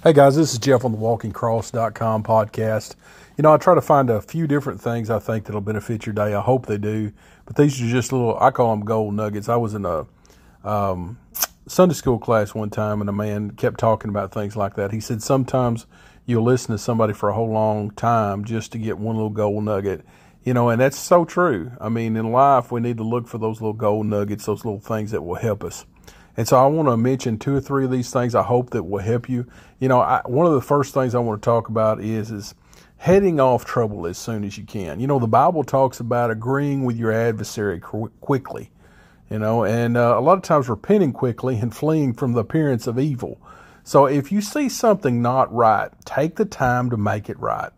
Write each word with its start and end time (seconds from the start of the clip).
Hey 0.00 0.12
guys, 0.12 0.36
this 0.36 0.52
is 0.52 0.60
Jeff 0.60 0.84
on 0.84 0.92
the 0.92 0.98
walkingcross.com 0.98 2.22
podcast. 2.22 2.94
You 3.36 3.42
know, 3.42 3.52
I 3.52 3.56
try 3.56 3.74
to 3.74 3.80
find 3.80 4.08
a 4.10 4.22
few 4.22 4.46
different 4.46 4.80
things 4.80 5.10
I 5.10 5.18
think 5.18 5.44
that'll 5.44 5.60
benefit 5.60 6.06
your 6.06 6.12
day. 6.12 6.34
I 6.34 6.40
hope 6.40 6.66
they 6.66 6.78
do. 6.78 7.10
But 7.46 7.56
these 7.56 7.82
are 7.82 7.86
just 7.88 8.12
little, 8.12 8.38
I 8.38 8.52
call 8.52 8.70
them 8.70 8.84
gold 8.84 9.14
nuggets. 9.14 9.48
I 9.48 9.56
was 9.56 9.74
in 9.74 9.84
a 9.84 10.06
um, 10.62 11.18
Sunday 11.66 11.96
school 11.96 12.20
class 12.20 12.54
one 12.54 12.70
time 12.70 13.00
and 13.00 13.10
a 13.10 13.12
man 13.12 13.50
kept 13.50 13.80
talking 13.80 14.08
about 14.08 14.32
things 14.32 14.54
like 14.54 14.76
that. 14.76 14.92
He 14.92 15.00
said, 15.00 15.20
sometimes 15.20 15.86
you'll 16.26 16.44
listen 16.44 16.70
to 16.70 16.78
somebody 16.78 17.12
for 17.12 17.28
a 17.28 17.34
whole 17.34 17.50
long 17.50 17.90
time 17.90 18.44
just 18.44 18.70
to 18.72 18.78
get 18.78 18.98
one 18.98 19.16
little 19.16 19.30
gold 19.30 19.64
nugget. 19.64 20.02
You 20.44 20.54
know, 20.54 20.68
and 20.68 20.80
that's 20.80 20.96
so 20.96 21.24
true. 21.24 21.72
I 21.80 21.88
mean, 21.88 22.14
in 22.14 22.30
life, 22.30 22.70
we 22.70 22.80
need 22.80 22.98
to 22.98 23.02
look 23.02 23.26
for 23.26 23.38
those 23.38 23.60
little 23.60 23.72
gold 23.72 24.06
nuggets, 24.06 24.46
those 24.46 24.64
little 24.64 24.78
things 24.78 25.10
that 25.10 25.22
will 25.22 25.34
help 25.34 25.64
us. 25.64 25.84
And 26.38 26.46
so 26.46 26.56
I 26.56 26.68
want 26.68 26.88
to 26.88 26.96
mention 26.96 27.36
two 27.36 27.56
or 27.56 27.60
three 27.60 27.84
of 27.84 27.90
these 27.90 28.12
things 28.12 28.36
I 28.36 28.44
hope 28.44 28.70
that 28.70 28.84
will 28.84 29.02
help 29.02 29.28
you. 29.28 29.44
You 29.80 29.88
know, 29.88 29.98
I, 29.98 30.22
one 30.24 30.46
of 30.46 30.52
the 30.52 30.60
first 30.60 30.94
things 30.94 31.16
I 31.16 31.18
want 31.18 31.42
to 31.42 31.44
talk 31.44 31.68
about 31.68 32.00
is 32.00 32.30
is 32.30 32.54
heading 32.96 33.40
off 33.40 33.64
trouble 33.64 34.06
as 34.06 34.18
soon 34.18 34.44
as 34.44 34.56
you 34.56 34.62
can. 34.62 35.00
You 35.00 35.08
know, 35.08 35.18
the 35.18 35.26
Bible 35.26 35.64
talks 35.64 35.98
about 35.98 36.30
agreeing 36.30 36.84
with 36.84 36.96
your 36.96 37.10
adversary 37.10 37.80
qu- 37.80 38.12
quickly. 38.20 38.70
You 39.28 39.40
know, 39.40 39.64
and 39.64 39.96
uh, 39.96 40.14
a 40.16 40.20
lot 40.20 40.36
of 40.36 40.44
times 40.44 40.68
repenting 40.68 41.12
quickly 41.12 41.58
and 41.58 41.74
fleeing 41.74 42.14
from 42.14 42.34
the 42.34 42.40
appearance 42.42 42.86
of 42.86 43.00
evil. 43.00 43.40
So 43.82 44.06
if 44.06 44.30
you 44.30 44.40
see 44.40 44.68
something 44.68 45.20
not 45.20 45.52
right, 45.52 45.90
take 46.04 46.36
the 46.36 46.44
time 46.44 46.88
to 46.90 46.96
make 46.96 47.28
it 47.28 47.38
right. 47.40 47.72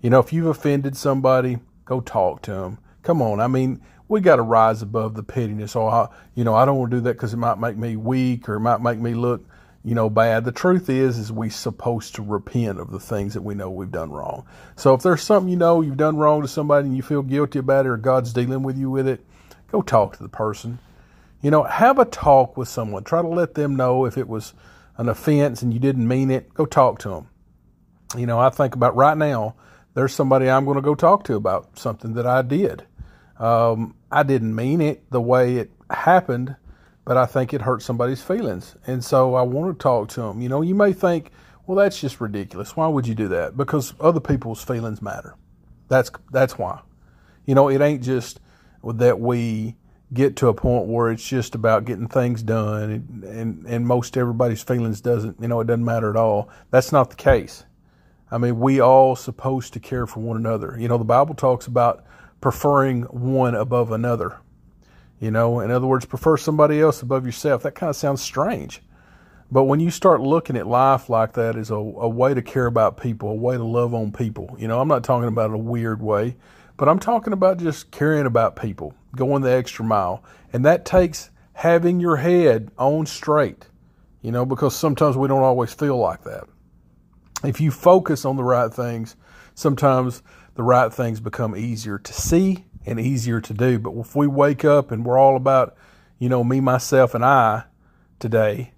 You 0.00 0.08
know, 0.08 0.20
if 0.20 0.32
you've 0.32 0.46
offended 0.46 0.96
somebody, 0.96 1.58
go 1.84 2.00
talk 2.00 2.40
to 2.42 2.52
them. 2.52 2.78
Come 3.02 3.20
on, 3.20 3.40
I 3.40 3.46
mean, 3.46 3.82
we 4.08 4.20
got 4.20 4.36
to 4.36 4.42
rise 4.42 4.82
above 4.82 5.14
the 5.14 5.22
pettiness. 5.22 5.74
Oh, 5.74 5.86
I, 5.86 6.08
you 6.34 6.44
know, 6.44 6.54
I 6.54 6.64
don't 6.64 6.78
want 6.78 6.90
to 6.92 6.98
do 6.98 7.00
that 7.02 7.14
because 7.14 7.34
it 7.34 7.38
might 7.38 7.58
make 7.58 7.76
me 7.76 7.96
weak 7.96 8.48
or 8.48 8.54
it 8.54 8.60
might 8.60 8.80
make 8.80 8.98
me 8.98 9.14
look, 9.14 9.44
you 9.84 9.94
know, 9.94 10.08
bad. 10.08 10.44
The 10.44 10.52
truth 10.52 10.88
is, 10.88 11.18
is 11.18 11.32
we 11.32 11.50
supposed 11.50 12.14
to 12.14 12.22
repent 12.22 12.78
of 12.78 12.90
the 12.90 13.00
things 13.00 13.34
that 13.34 13.42
we 13.42 13.54
know 13.54 13.70
we've 13.70 13.90
done 13.90 14.10
wrong. 14.10 14.46
So 14.76 14.94
if 14.94 15.02
there's 15.02 15.22
something 15.22 15.50
you 15.50 15.56
know 15.56 15.80
you've 15.80 15.96
done 15.96 16.16
wrong 16.16 16.42
to 16.42 16.48
somebody 16.48 16.86
and 16.86 16.96
you 16.96 17.02
feel 17.02 17.22
guilty 17.22 17.58
about 17.58 17.86
it 17.86 17.90
or 17.90 17.96
God's 17.96 18.32
dealing 18.32 18.62
with 18.62 18.78
you 18.78 18.90
with 18.90 19.08
it, 19.08 19.26
go 19.70 19.82
talk 19.82 20.16
to 20.16 20.22
the 20.22 20.28
person. 20.28 20.78
You 21.42 21.50
know, 21.50 21.64
have 21.64 21.98
a 21.98 22.04
talk 22.04 22.56
with 22.56 22.68
someone. 22.68 23.04
Try 23.04 23.22
to 23.22 23.28
let 23.28 23.54
them 23.54 23.76
know 23.76 24.04
if 24.04 24.16
it 24.16 24.28
was 24.28 24.54
an 24.96 25.08
offense 25.08 25.62
and 25.62 25.74
you 25.74 25.80
didn't 25.80 26.06
mean 26.06 26.30
it. 26.30 26.54
Go 26.54 26.64
talk 26.64 27.00
to 27.00 27.08
them. 27.08 27.28
You 28.16 28.26
know, 28.26 28.38
I 28.38 28.50
think 28.50 28.74
about 28.74 28.96
right 28.96 29.16
now, 29.16 29.56
there's 29.94 30.14
somebody 30.14 30.48
I'm 30.48 30.64
going 30.64 30.76
to 30.76 30.82
go 30.82 30.94
talk 30.94 31.24
to 31.24 31.34
about 31.34 31.78
something 31.78 32.14
that 32.14 32.26
I 32.26 32.42
did 32.42 32.86
um, 33.38 33.94
I 34.10 34.22
didn't 34.22 34.54
mean 34.54 34.80
it 34.80 35.10
the 35.10 35.20
way 35.20 35.56
it 35.56 35.70
happened, 35.90 36.56
but 37.04 37.16
I 37.16 37.26
think 37.26 37.52
it 37.54 37.62
hurt 37.62 37.82
somebody's 37.82 38.22
feelings. 38.22 38.76
And 38.86 39.04
so 39.04 39.34
I 39.34 39.42
want 39.42 39.78
to 39.78 39.82
talk 39.82 40.08
to 40.10 40.22
them. 40.22 40.40
You 40.40 40.48
know, 40.48 40.62
you 40.62 40.74
may 40.74 40.92
think, 40.92 41.30
well, 41.66 41.76
that's 41.76 42.00
just 42.00 42.20
ridiculous. 42.20 42.76
Why 42.76 42.88
would 42.88 43.06
you 43.06 43.14
do 43.14 43.28
that? 43.28 43.56
Because 43.56 43.94
other 44.00 44.20
people's 44.20 44.62
feelings 44.62 45.02
matter. 45.02 45.34
That's 45.88 46.10
that's 46.32 46.58
why. 46.58 46.80
You 47.44 47.54
know, 47.54 47.68
it 47.68 47.80
ain't 47.80 48.02
just 48.02 48.40
that 48.84 49.20
we 49.20 49.76
get 50.12 50.36
to 50.36 50.48
a 50.48 50.54
point 50.54 50.86
where 50.86 51.10
it's 51.10 51.26
just 51.26 51.54
about 51.54 51.84
getting 51.84 52.06
things 52.06 52.42
done 52.42 52.90
and, 52.90 53.24
and, 53.24 53.66
and 53.66 53.86
most 53.86 54.16
everybody's 54.16 54.62
feelings 54.62 55.00
doesn't, 55.00 55.40
you 55.40 55.48
know, 55.48 55.60
it 55.60 55.66
doesn't 55.66 55.84
matter 55.84 56.08
at 56.08 56.16
all. 56.16 56.48
That's 56.70 56.92
not 56.92 57.10
the 57.10 57.16
case. 57.16 57.64
I 58.30 58.38
mean, 58.38 58.60
we 58.60 58.80
all 58.80 59.16
supposed 59.16 59.72
to 59.72 59.80
care 59.80 60.06
for 60.06 60.20
one 60.20 60.36
another. 60.36 60.76
You 60.78 60.88
know, 60.88 60.98
the 60.98 61.04
Bible 61.04 61.34
talks 61.34 61.66
about 61.66 62.04
preferring 62.46 63.02
one 63.02 63.56
above 63.56 63.90
another. 63.90 64.38
You 65.18 65.32
know, 65.32 65.58
in 65.58 65.72
other 65.72 65.88
words, 65.88 66.04
prefer 66.04 66.36
somebody 66.36 66.80
else 66.80 67.02
above 67.02 67.26
yourself. 67.26 67.64
That 67.64 67.74
kind 67.74 67.90
of 67.90 67.96
sounds 67.96 68.22
strange. 68.22 68.82
But 69.50 69.64
when 69.64 69.80
you 69.80 69.90
start 69.90 70.20
looking 70.20 70.56
at 70.56 70.64
life 70.64 71.10
like 71.10 71.32
that 71.32 71.56
as 71.56 71.70
a, 71.70 71.74
a, 71.74 72.08
way 72.08 72.34
to 72.34 72.42
care 72.42 72.66
about 72.66 72.98
people, 72.98 73.30
a 73.30 73.34
way 73.34 73.56
to 73.56 73.64
love 73.64 73.94
on 73.94 74.12
people, 74.12 74.54
you 74.60 74.68
know, 74.68 74.80
I'm 74.80 74.86
not 74.86 75.02
talking 75.02 75.26
about 75.26 75.50
a 75.50 75.58
weird 75.58 76.00
way, 76.00 76.36
but 76.76 76.88
I'm 76.88 77.00
talking 77.00 77.32
about 77.32 77.58
just 77.58 77.90
caring 77.90 78.26
about 78.26 78.54
people, 78.54 78.94
going 79.16 79.42
the 79.42 79.50
extra 79.50 79.84
mile. 79.84 80.22
And 80.52 80.64
that 80.64 80.84
takes 80.84 81.30
having 81.52 81.98
your 81.98 82.14
head 82.14 82.70
on 82.78 83.06
straight, 83.06 83.66
you 84.22 84.30
know, 84.30 84.46
because 84.46 84.76
sometimes 84.76 85.16
we 85.16 85.26
don't 85.26 85.42
always 85.42 85.74
feel 85.74 85.96
like 85.96 86.22
that. 86.22 86.44
If 87.42 87.60
you 87.60 87.72
focus 87.72 88.24
on 88.24 88.36
the 88.36 88.44
right 88.44 88.72
things, 88.72 89.16
sometimes 89.56 90.22
the 90.56 90.62
right 90.62 90.92
things 90.92 91.20
become 91.20 91.54
easier 91.54 91.98
to 91.98 92.12
see 92.12 92.64
and 92.84 92.98
easier 92.98 93.40
to 93.40 93.54
do. 93.54 93.78
But 93.78 93.92
if 93.92 94.16
we 94.16 94.26
wake 94.26 94.64
up 94.64 94.90
and 94.90 95.04
we're 95.04 95.18
all 95.18 95.36
about, 95.36 95.76
you 96.18 96.28
know, 96.28 96.42
me, 96.42 96.60
myself, 96.60 97.14
and 97.14 97.24
I 97.24 97.64
today, 98.18 98.72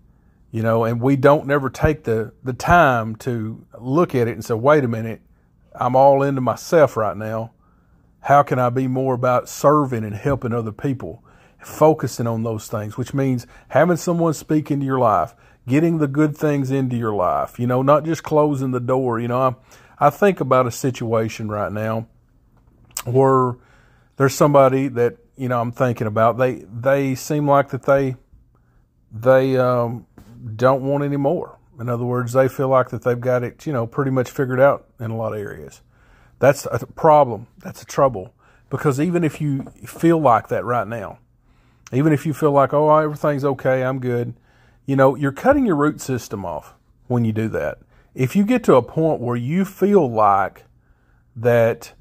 you 0.50 0.62
know, 0.62 0.84
and 0.84 1.00
we 1.00 1.14
don't 1.16 1.46
never 1.46 1.70
take 1.70 2.04
the, 2.04 2.32
the 2.42 2.52
time 2.52 3.14
to 3.16 3.64
look 3.78 4.14
at 4.14 4.28
it 4.28 4.32
and 4.32 4.44
say, 4.44 4.54
wait 4.54 4.84
a 4.84 4.88
minute, 4.88 5.20
I'm 5.74 5.94
all 5.94 6.22
into 6.22 6.40
myself 6.40 6.96
right 6.96 7.16
now. 7.16 7.52
How 8.20 8.42
can 8.42 8.58
I 8.58 8.70
be 8.70 8.88
more 8.88 9.14
about 9.14 9.48
serving 9.48 10.04
and 10.04 10.14
helping 10.14 10.52
other 10.52 10.72
people? 10.72 11.22
Focusing 11.60 12.26
on 12.26 12.42
those 12.42 12.66
things, 12.66 12.96
which 12.96 13.14
means 13.14 13.46
having 13.68 13.96
someone 13.96 14.34
speak 14.34 14.70
into 14.70 14.86
your 14.86 14.98
life, 14.98 15.34
getting 15.66 15.98
the 15.98 16.08
good 16.08 16.36
things 16.36 16.70
into 16.70 16.96
your 16.96 17.14
life, 17.14 17.58
you 17.58 17.66
know, 17.66 17.82
not 17.82 18.04
just 18.04 18.22
closing 18.22 18.70
the 18.70 18.80
door. 18.80 19.20
You 19.20 19.28
know, 19.28 19.42
I'm, 19.42 19.56
I 20.00 20.10
think 20.10 20.40
about 20.40 20.66
a 20.66 20.70
situation 20.70 21.48
right 21.48 21.72
now 21.72 22.06
where 23.04 23.56
there's 24.16 24.34
somebody 24.34 24.88
that 24.88 25.16
you 25.36 25.48
know 25.48 25.60
I'm 25.60 25.72
thinking 25.72 26.06
about. 26.06 26.38
They 26.38 26.64
they 26.72 27.14
seem 27.14 27.48
like 27.48 27.70
that 27.70 27.82
they 27.82 28.16
they 29.12 29.56
um, 29.56 30.06
don't 30.56 30.82
want 30.82 31.04
any 31.04 31.16
more. 31.16 31.58
In 31.80 31.88
other 31.88 32.04
words, 32.04 32.32
they 32.32 32.48
feel 32.48 32.68
like 32.68 32.90
that 32.90 33.02
they've 33.02 33.20
got 33.20 33.42
it 33.42 33.66
you 33.66 33.72
know 33.72 33.86
pretty 33.86 34.10
much 34.10 34.30
figured 34.30 34.60
out 34.60 34.86
in 35.00 35.10
a 35.10 35.16
lot 35.16 35.32
of 35.32 35.40
areas. 35.40 35.82
That's 36.38 36.66
a 36.66 36.86
problem. 36.86 37.48
That's 37.58 37.82
a 37.82 37.86
trouble 37.86 38.34
because 38.70 39.00
even 39.00 39.24
if 39.24 39.40
you 39.40 39.64
feel 39.84 40.20
like 40.20 40.48
that 40.48 40.64
right 40.64 40.86
now, 40.86 41.18
even 41.92 42.12
if 42.12 42.24
you 42.24 42.32
feel 42.32 42.52
like 42.52 42.72
oh 42.72 42.96
everything's 42.96 43.44
okay, 43.44 43.82
I'm 43.82 43.98
good, 43.98 44.34
you 44.86 44.94
know 44.94 45.16
you're 45.16 45.32
cutting 45.32 45.66
your 45.66 45.76
root 45.76 46.00
system 46.00 46.44
off 46.44 46.74
when 47.08 47.24
you 47.24 47.32
do 47.32 47.48
that 47.48 47.78
if 48.18 48.34
you 48.34 48.44
get 48.44 48.64
to 48.64 48.74
a 48.74 48.82
point 48.82 49.20
where 49.20 49.36
you 49.36 49.64
feel 49.64 50.10
like 50.10 50.64
that 51.36 51.92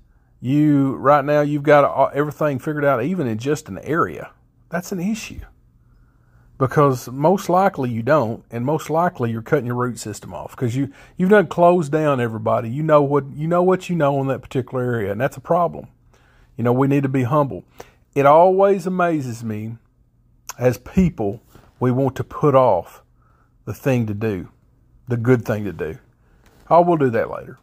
you 0.41 0.95
right 0.95 1.23
now 1.23 1.41
you've 1.41 1.61
got 1.61 2.11
everything 2.15 2.57
figured 2.57 2.83
out 2.83 3.03
even 3.03 3.27
in 3.27 3.37
just 3.37 3.69
an 3.69 3.77
area 3.79 4.31
that's 4.69 4.91
an 4.91 4.99
issue. 4.99 5.39
Because 6.57 7.07
most 7.07 7.49
likely 7.49 7.91
you 7.91 8.01
don't 8.01 8.43
and 8.49 8.65
most 8.65 8.89
likely 8.89 9.29
you're 9.29 9.43
cutting 9.43 9.67
your 9.67 9.75
root 9.75 9.99
system 9.99 10.33
off 10.33 10.55
because 10.55 10.75
you 10.75 10.91
you've 11.15 11.29
done 11.29 11.45
closed 11.45 11.91
down 11.91 12.19
everybody. 12.19 12.67
You 12.67 12.81
know 12.81 13.03
what 13.03 13.25
you 13.35 13.47
know 13.47 13.61
what 13.61 13.87
you 13.87 13.95
know 13.95 14.19
in 14.19 14.27
that 14.27 14.41
particular 14.41 14.83
area 14.83 15.11
and 15.11 15.21
that's 15.21 15.37
a 15.37 15.41
problem. 15.41 15.87
You 16.55 16.63
know 16.63 16.73
we 16.73 16.87
need 16.87 17.03
to 17.03 17.09
be 17.09 17.23
humble. 17.23 17.63
It 18.15 18.25
always 18.25 18.87
amazes 18.87 19.43
me 19.43 19.77
as 20.57 20.79
people 20.79 21.43
we 21.79 21.91
want 21.91 22.15
to 22.15 22.23
put 22.23 22.55
off 22.55 23.03
the 23.65 23.73
thing 23.73 24.07
to 24.07 24.15
do 24.15 24.49
the 25.07 25.17
good 25.17 25.45
thing 25.45 25.63
to 25.63 25.71
do 25.71 25.99
Oh, 26.69 26.81
we'll 26.81 26.97
do 26.97 27.09
that 27.11 27.29
later. 27.29 27.57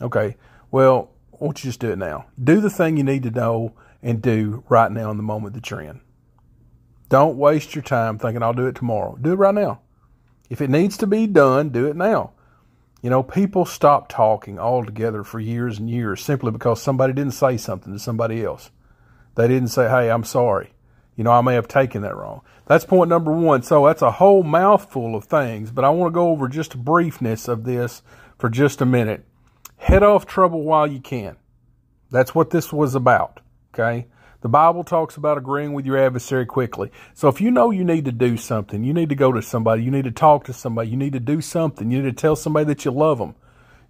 Okay. 0.00 0.36
Well, 0.70 1.10
why 1.30 1.46
don't 1.46 1.64
you 1.64 1.68
just 1.68 1.80
do 1.80 1.90
it 1.90 1.98
now? 1.98 2.26
Do 2.42 2.60
the 2.60 2.70
thing 2.70 2.96
you 2.96 3.04
need 3.04 3.22
to 3.24 3.30
know 3.30 3.74
and 4.02 4.22
do 4.22 4.64
right 4.68 4.90
now 4.90 5.10
in 5.10 5.16
the 5.16 5.22
moment 5.22 5.54
that 5.54 5.70
you're 5.70 5.80
in. 5.80 6.00
Don't 7.08 7.38
waste 7.38 7.74
your 7.74 7.82
time 7.82 8.18
thinking 8.18 8.42
I'll 8.42 8.52
do 8.52 8.66
it 8.66 8.74
tomorrow. 8.74 9.16
Do 9.20 9.32
it 9.32 9.36
right 9.36 9.54
now. 9.54 9.80
If 10.50 10.60
it 10.60 10.70
needs 10.70 10.96
to 10.98 11.06
be 11.06 11.26
done, 11.26 11.70
do 11.70 11.86
it 11.86 11.96
now. 11.96 12.32
You 13.02 13.10
know, 13.10 13.22
people 13.22 13.64
stop 13.64 14.08
talking 14.08 14.58
altogether 14.58 15.22
for 15.22 15.38
years 15.38 15.78
and 15.78 15.88
years 15.88 16.22
simply 16.22 16.50
because 16.50 16.82
somebody 16.82 17.12
didn't 17.12 17.32
say 17.34 17.56
something 17.56 17.92
to 17.92 17.98
somebody 17.98 18.44
else. 18.44 18.70
They 19.36 19.46
didn't 19.46 19.68
say, 19.68 19.88
hey, 19.88 20.10
I'm 20.10 20.24
sorry. 20.24 20.72
You 21.18 21.24
know, 21.24 21.32
I 21.32 21.40
may 21.40 21.54
have 21.54 21.66
taken 21.66 22.02
that 22.02 22.16
wrong. 22.16 22.42
That's 22.66 22.84
point 22.84 23.10
number 23.10 23.32
one. 23.32 23.64
So 23.64 23.84
that's 23.86 24.02
a 24.02 24.12
whole 24.12 24.44
mouthful 24.44 25.16
of 25.16 25.24
things, 25.24 25.72
but 25.72 25.84
I 25.84 25.90
want 25.90 26.12
to 26.12 26.14
go 26.14 26.28
over 26.28 26.46
just 26.46 26.74
a 26.74 26.78
briefness 26.78 27.48
of 27.48 27.64
this 27.64 28.02
for 28.38 28.48
just 28.48 28.80
a 28.80 28.86
minute. 28.86 29.24
Head 29.78 30.04
off 30.04 30.26
trouble 30.26 30.62
while 30.62 30.86
you 30.86 31.00
can. 31.00 31.36
That's 32.08 32.36
what 32.36 32.50
this 32.50 32.72
was 32.72 32.94
about. 32.94 33.40
Okay. 33.74 34.06
The 34.42 34.48
Bible 34.48 34.84
talks 34.84 35.16
about 35.16 35.38
agreeing 35.38 35.72
with 35.72 35.86
your 35.86 35.98
adversary 35.98 36.46
quickly. 36.46 36.92
So 37.14 37.26
if 37.26 37.40
you 37.40 37.50
know 37.50 37.72
you 37.72 37.82
need 37.82 38.04
to 38.04 38.12
do 38.12 38.36
something, 38.36 38.84
you 38.84 38.94
need 38.94 39.08
to 39.08 39.16
go 39.16 39.32
to 39.32 39.42
somebody, 39.42 39.82
you 39.82 39.90
need 39.90 40.04
to 40.04 40.12
talk 40.12 40.44
to 40.44 40.52
somebody, 40.52 40.88
you 40.88 40.96
need 40.96 41.14
to 41.14 41.20
do 41.20 41.40
something, 41.40 41.90
you 41.90 42.00
need 42.00 42.16
to 42.16 42.20
tell 42.20 42.36
somebody 42.36 42.66
that 42.66 42.84
you 42.84 42.92
love 42.92 43.18
them, 43.18 43.34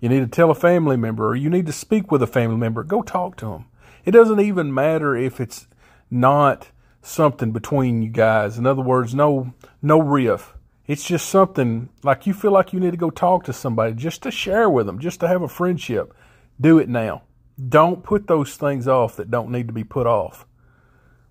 you 0.01 0.09
need 0.09 0.21
to 0.21 0.27
tell 0.27 0.51
a 0.51 0.55
family 0.55 0.97
member, 0.97 1.29
or 1.29 1.37
you 1.37 1.51
need 1.51 1.67
to 1.67 1.73
speak 1.73 2.11
with 2.11 2.23
a 2.23 2.27
family 2.27 2.57
member, 2.57 2.83
go 2.83 3.03
talk 3.03 3.37
to 3.37 3.51
them. 3.51 3.67
It 4.07 4.13
doesn't 4.13 4.41
even 4.41 4.73
matter 4.73 5.15
if 5.15 5.39
it's 5.39 5.67
not 6.11 6.71
something 7.03 7.53
between 7.53 8.03
you 8.03 8.11
guys. 8.11 8.59
In 8.59 8.67
other 8.67 8.83
words, 8.83 9.15
no 9.15 9.55
no 9.83 10.01
riff. 10.01 10.55
It's 10.87 11.05
just 11.05 11.29
something 11.29 11.91
like 12.03 12.27
you 12.27 12.33
feel 12.33 12.51
like 12.51 12.73
you 12.73 12.81
need 12.81 12.93
to 12.93 12.97
go 12.97 13.11
talk 13.11 13.45
to 13.45 13.53
somebody 13.53 13.93
just 13.93 14.23
to 14.23 14.31
share 14.31 14.71
with 14.71 14.87
them, 14.87 14.99
just 14.99 15.21
to 15.21 15.29
have 15.29 15.43
a 15.43 15.49
friendship. 15.49 16.15
Do 16.61 16.79
it 16.79 16.89
now. 16.89 17.23
Don't 17.69 18.03
put 18.03 18.27
those 18.27 18.57
things 18.57 18.89
off 18.89 19.17
that 19.17 19.31
don't 19.31 19.51
need 19.51 19.67
to 19.67 19.75
be 19.75 19.85
put 19.85 20.07
off. 20.07 20.47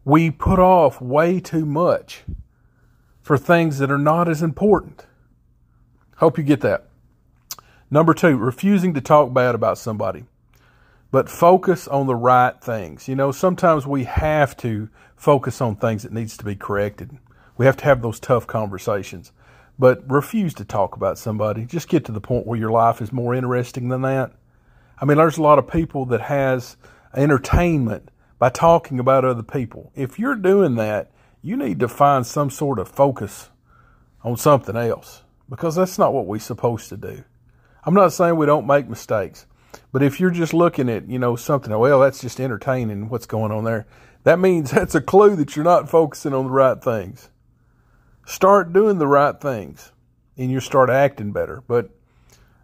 We 0.05 0.29
put 0.29 0.59
off 0.59 1.01
way 1.01 1.39
too 1.39 1.65
much 1.65 2.23
for 3.21 3.37
things 3.37 3.79
that 3.79 3.91
are 3.91 3.97
not 3.97 4.29
as 4.29 4.41
important. 4.41 5.05
Hope 6.17 6.37
you 6.37 6.43
get 6.43 6.61
that. 6.61 6.87
Number 7.89 8.13
two, 8.13 8.37
refusing 8.37 8.93
to 8.93 9.01
talk 9.01 9.33
bad 9.33 9.55
about 9.55 9.77
somebody, 9.77 10.25
but 11.11 11.29
focus 11.29 11.87
on 11.87 12.07
the 12.07 12.15
right 12.15 12.59
things. 12.61 13.07
You 13.07 13.15
know, 13.15 13.31
sometimes 13.31 13.87
we 13.87 14.03
have 14.05 14.57
to 14.57 14.89
focus 15.15 15.61
on 15.61 15.75
things 15.75 16.03
that 16.03 16.11
needs 16.11 16.37
to 16.37 16.45
be 16.45 16.55
corrected. 16.55 17.17
We 17.57 17.65
have 17.65 17.77
to 17.77 17.85
have 17.85 18.01
those 18.01 18.19
tough 18.19 18.45
conversations, 18.45 19.31
but 19.79 20.09
refuse 20.09 20.53
to 20.55 20.65
talk 20.65 20.95
about 20.95 21.17
somebody. 21.17 21.65
Just 21.65 21.89
get 21.89 22.05
to 22.05 22.11
the 22.11 22.21
point 22.21 22.45
where 22.45 22.59
your 22.59 22.71
life 22.71 23.01
is 23.01 23.11
more 23.11 23.33
interesting 23.33 23.89
than 23.89 24.01
that. 24.03 24.31
I 24.99 25.05
mean, 25.05 25.17
there's 25.17 25.37
a 25.37 25.43
lot 25.43 25.59
of 25.59 25.67
people 25.67 26.05
that 26.07 26.21
has 26.21 26.77
entertainment 27.15 28.09
by 28.39 28.49
talking 28.49 28.99
about 28.99 29.25
other 29.25 29.43
people. 29.43 29.91
If 29.95 30.19
you're 30.19 30.35
doing 30.35 30.75
that, 30.75 31.11
you 31.41 31.55
need 31.55 31.79
to 31.79 31.87
find 31.87 32.25
some 32.25 32.49
sort 32.49 32.79
of 32.79 32.89
focus 32.89 33.49
on 34.23 34.37
something 34.37 34.75
else 34.75 35.23
because 35.49 35.75
that's 35.75 35.97
not 35.97 36.13
what 36.13 36.25
we're 36.25 36.39
supposed 36.39 36.89
to 36.89 36.97
do. 36.97 37.23
I'm 37.83 37.93
not 37.93 38.13
saying 38.13 38.35
we 38.35 38.45
don't 38.45 38.67
make 38.67 38.89
mistakes, 38.89 39.45
but 39.91 40.03
if 40.03 40.19
you're 40.19 40.31
just 40.31 40.53
looking 40.53 40.89
at, 40.89 41.09
you 41.09 41.19
know, 41.19 41.35
something, 41.35 41.77
well, 41.77 41.99
that's 41.99 42.21
just 42.21 42.39
entertaining 42.39 43.09
what's 43.09 43.25
going 43.25 43.51
on 43.51 43.63
there, 43.63 43.87
that 44.23 44.39
means 44.39 44.71
that's 44.71 44.95
a 44.95 45.01
clue 45.01 45.35
that 45.35 45.55
you're 45.55 45.65
not 45.65 45.89
focusing 45.89 46.33
on 46.33 46.45
the 46.45 46.51
right 46.51 46.81
things. 46.81 47.29
Start 48.25 48.73
doing 48.73 48.97
the 48.97 49.07
right 49.07 49.39
things 49.39 49.91
and 50.37 50.51
you 50.51 50.59
start 50.59 50.89
acting 50.89 51.31
better. 51.31 51.63
But 51.67 51.89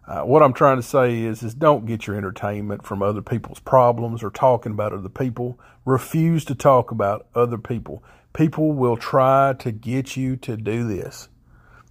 uh, 0.06 0.20
what 0.22 0.42
I'm 0.42 0.52
trying 0.52 0.76
to 0.76 0.82
say 0.82 1.22
is, 1.22 1.42
is 1.42 1.54
don't 1.54 1.86
get 1.86 2.06
your 2.06 2.16
entertainment 2.16 2.84
from 2.84 3.02
other 3.02 3.22
people's 3.22 3.60
problems 3.60 4.22
or 4.22 4.30
talking 4.30 4.72
about 4.72 4.92
other 4.92 5.08
people. 5.08 5.58
Refuse 5.86 6.44
to 6.46 6.54
talk 6.54 6.90
about 6.90 7.26
other 7.34 7.56
people. 7.56 8.04
People 8.34 8.72
will 8.72 8.96
try 8.96 9.54
to 9.60 9.72
get 9.72 10.16
you 10.16 10.36
to 10.36 10.56
do 10.56 10.86
this. 10.86 11.28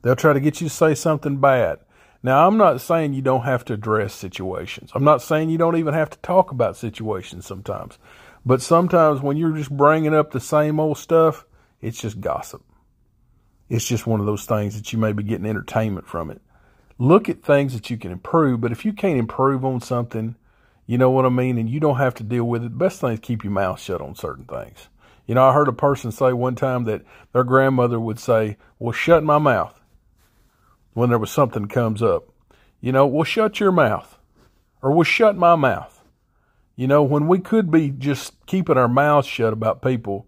They'll 0.03 0.15
try 0.15 0.33
to 0.33 0.39
get 0.39 0.61
you 0.61 0.67
to 0.67 0.73
say 0.73 0.93
something 0.93 1.37
bad. 1.37 1.79
Now, 2.25 2.47
I'm 2.47 2.55
not 2.55 2.79
saying 2.79 3.13
you 3.13 3.21
don't 3.21 3.43
have 3.43 3.65
to 3.65 3.73
address 3.73 4.13
situations. 4.13 4.91
I'm 4.95 5.03
not 5.03 5.21
saying 5.21 5.49
you 5.49 5.57
don't 5.57 5.75
even 5.75 5.93
have 5.93 6.09
to 6.09 6.17
talk 6.19 6.51
about 6.51 6.77
situations 6.77 7.45
sometimes. 7.45 7.99
But 8.45 8.61
sometimes 8.61 9.21
when 9.21 9.35
you're 9.35 9.57
just 9.57 9.75
bringing 9.75 10.15
up 10.15 10.31
the 10.31 10.39
same 10.39 10.79
old 10.79 10.97
stuff, 10.97 11.45
it's 11.81 11.99
just 11.99 12.21
gossip. 12.21 12.63
It's 13.69 13.85
just 13.85 14.07
one 14.07 14.21
of 14.21 14.25
those 14.25 14.45
things 14.45 14.75
that 14.77 14.93
you 14.93 14.99
may 14.99 15.11
be 15.11 15.23
getting 15.23 15.45
entertainment 15.45 16.07
from 16.07 16.31
it. 16.31 16.41
Look 16.97 17.27
at 17.27 17.43
things 17.43 17.73
that 17.73 17.89
you 17.89 17.97
can 17.97 18.11
improve, 18.11 18.61
but 18.61 18.71
if 18.71 18.85
you 18.85 18.93
can't 18.93 19.19
improve 19.19 19.65
on 19.65 19.81
something, 19.81 20.35
you 20.85 20.97
know 20.97 21.09
what 21.09 21.25
I 21.25 21.29
mean, 21.29 21.57
and 21.57 21.69
you 21.69 21.81
don't 21.81 21.97
have 21.97 22.13
to 22.15 22.23
deal 22.23 22.45
with 22.45 22.63
it, 22.63 22.69
the 22.69 22.77
best 22.77 23.01
thing 23.01 23.11
is 23.11 23.19
keep 23.19 23.43
your 23.43 23.51
mouth 23.51 23.79
shut 23.79 24.01
on 24.01 24.15
certain 24.15 24.45
things. 24.45 24.87
You 25.25 25.35
know, 25.35 25.43
I 25.43 25.53
heard 25.53 25.67
a 25.67 25.73
person 25.73 26.11
say 26.11 26.31
one 26.31 26.55
time 26.55 26.85
that 26.85 27.03
their 27.33 27.43
grandmother 27.43 27.99
would 27.99 28.19
say, 28.19 28.57
Well, 28.79 28.91
shut 28.93 29.23
my 29.23 29.39
mouth 29.39 29.82
when 30.93 31.09
there 31.09 31.19
was 31.19 31.31
something 31.31 31.67
comes 31.67 32.01
up. 32.01 32.29
You 32.81 32.91
know, 32.91 33.05
well, 33.05 33.23
shut 33.23 33.59
your 33.59 33.71
mouth 33.71 34.17
or 34.81 34.91
well, 34.91 35.03
shut 35.03 35.35
my 35.35 35.55
mouth. 35.55 36.03
You 36.75 36.87
know, 36.87 37.03
when 37.03 37.27
we 37.27 37.39
could 37.39 37.71
be 37.71 37.89
just 37.89 38.45
keeping 38.45 38.77
our 38.77 38.87
mouths 38.87 39.27
shut 39.27 39.53
about 39.53 39.81
people, 39.81 40.27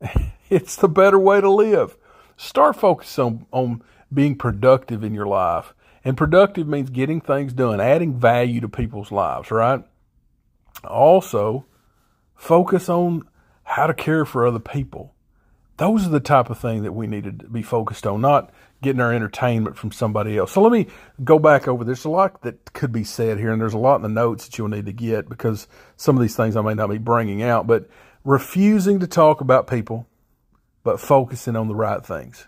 it's 0.50 0.76
the 0.76 0.88
better 0.88 1.18
way 1.18 1.40
to 1.40 1.50
live. 1.50 1.96
Start 2.36 2.76
focusing 2.76 3.24
on, 3.24 3.46
on 3.50 3.82
being 4.12 4.36
productive 4.36 5.02
in 5.02 5.14
your 5.14 5.26
life. 5.26 5.74
And 6.04 6.16
productive 6.16 6.68
means 6.68 6.90
getting 6.90 7.20
things 7.20 7.52
done, 7.52 7.80
adding 7.80 8.18
value 8.18 8.60
to 8.60 8.68
people's 8.68 9.10
lives, 9.10 9.50
right? 9.50 9.82
Also, 10.84 11.66
focus 12.36 12.88
on 12.88 13.24
how 13.64 13.86
to 13.86 13.94
care 13.94 14.24
for 14.24 14.46
other 14.46 14.60
people. 14.60 15.14
Those 15.78 16.06
are 16.06 16.10
the 16.10 16.20
type 16.20 16.50
of 16.50 16.58
thing 16.58 16.82
that 16.82 16.92
we 16.92 17.06
need 17.06 17.24
to 17.24 17.32
be 17.32 17.62
focused 17.62 18.06
on, 18.06 18.20
not 18.20 18.50
getting 18.82 19.00
our 19.00 19.12
entertainment 19.12 19.76
from 19.76 19.90
somebody 19.90 20.38
else. 20.38 20.52
So 20.52 20.62
let 20.62 20.72
me 20.72 20.86
go 21.24 21.38
back 21.38 21.66
over. 21.66 21.84
There's 21.84 22.04
a 22.04 22.10
lot 22.10 22.42
that 22.42 22.72
could 22.72 22.92
be 22.92 23.04
said 23.04 23.38
here, 23.38 23.52
and 23.52 23.60
there's 23.60 23.74
a 23.74 23.78
lot 23.78 23.96
in 23.96 24.02
the 24.02 24.08
notes 24.08 24.46
that 24.46 24.58
you'll 24.58 24.68
need 24.68 24.86
to 24.86 24.92
get 24.92 25.28
because 25.28 25.66
some 25.96 26.16
of 26.16 26.22
these 26.22 26.36
things 26.36 26.56
I 26.56 26.62
may 26.62 26.74
not 26.74 26.88
be 26.88 26.98
bringing 26.98 27.42
out. 27.42 27.66
But 27.66 27.88
refusing 28.24 29.00
to 29.00 29.06
talk 29.06 29.40
about 29.40 29.66
people, 29.66 30.06
but 30.84 31.00
focusing 31.00 31.56
on 31.56 31.68
the 31.68 31.74
right 31.74 32.04
things, 32.04 32.46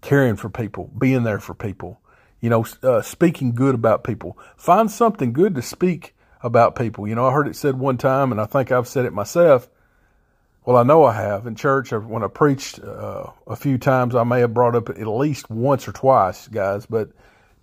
caring 0.00 0.36
for 0.36 0.48
people, 0.48 0.90
being 0.96 1.24
there 1.24 1.40
for 1.40 1.54
people, 1.54 2.00
you 2.40 2.50
know, 2.50 2.64
uh, 2.82 3.02
speaking 3.02 3.54
good 3.54 3.74
about 3.74 4.04
people. 4.04 4.38
Find 4.56 4.90
something 4.90 5.32
good 5.32 5.56
to 5.56 5.62
speak 5.62 6.14
about 6.40 6.76
people. 6.76 7.08
You 7.08 7.16
know, 7.16 7.26
I 7.26 7.32
heard 7.32 7.48
it 7.48 7.56
said 7.56 7.78
one 7.78 7.98
time, 7.98 8.30
and 8.30 8.40
I 8.40 8.46
think 8.46 8.70
I've 8.70 8.86
said 8.86 9.06
it 9.06 9.12
myself 9.12 9.68
well, 10.68 10.76
I 10.76 10.82
know 10.82 11.02
I 11.02 11.14
have 11.14 11.46
in 11.46 11.54
church. 11.54 11.92
When 11.92 12.22
I 12.22 12.26
preached 12.26 12.78
uh, 12.78 13.28
a 13.46 13.56
few 13.56 13.78
times, 13.78 14.14
I 14.14 14.22
may 14.24 14.40
have 14.40 14.52
brought 14.52 14.74
up 14.74 14.90
at 14.90 15.06
least 15.06 15.48
once 15.48 15.88
or 15.88 15.92
twice, 15.92 16.46
guys. 16.46 16.84
But 16.84 17.08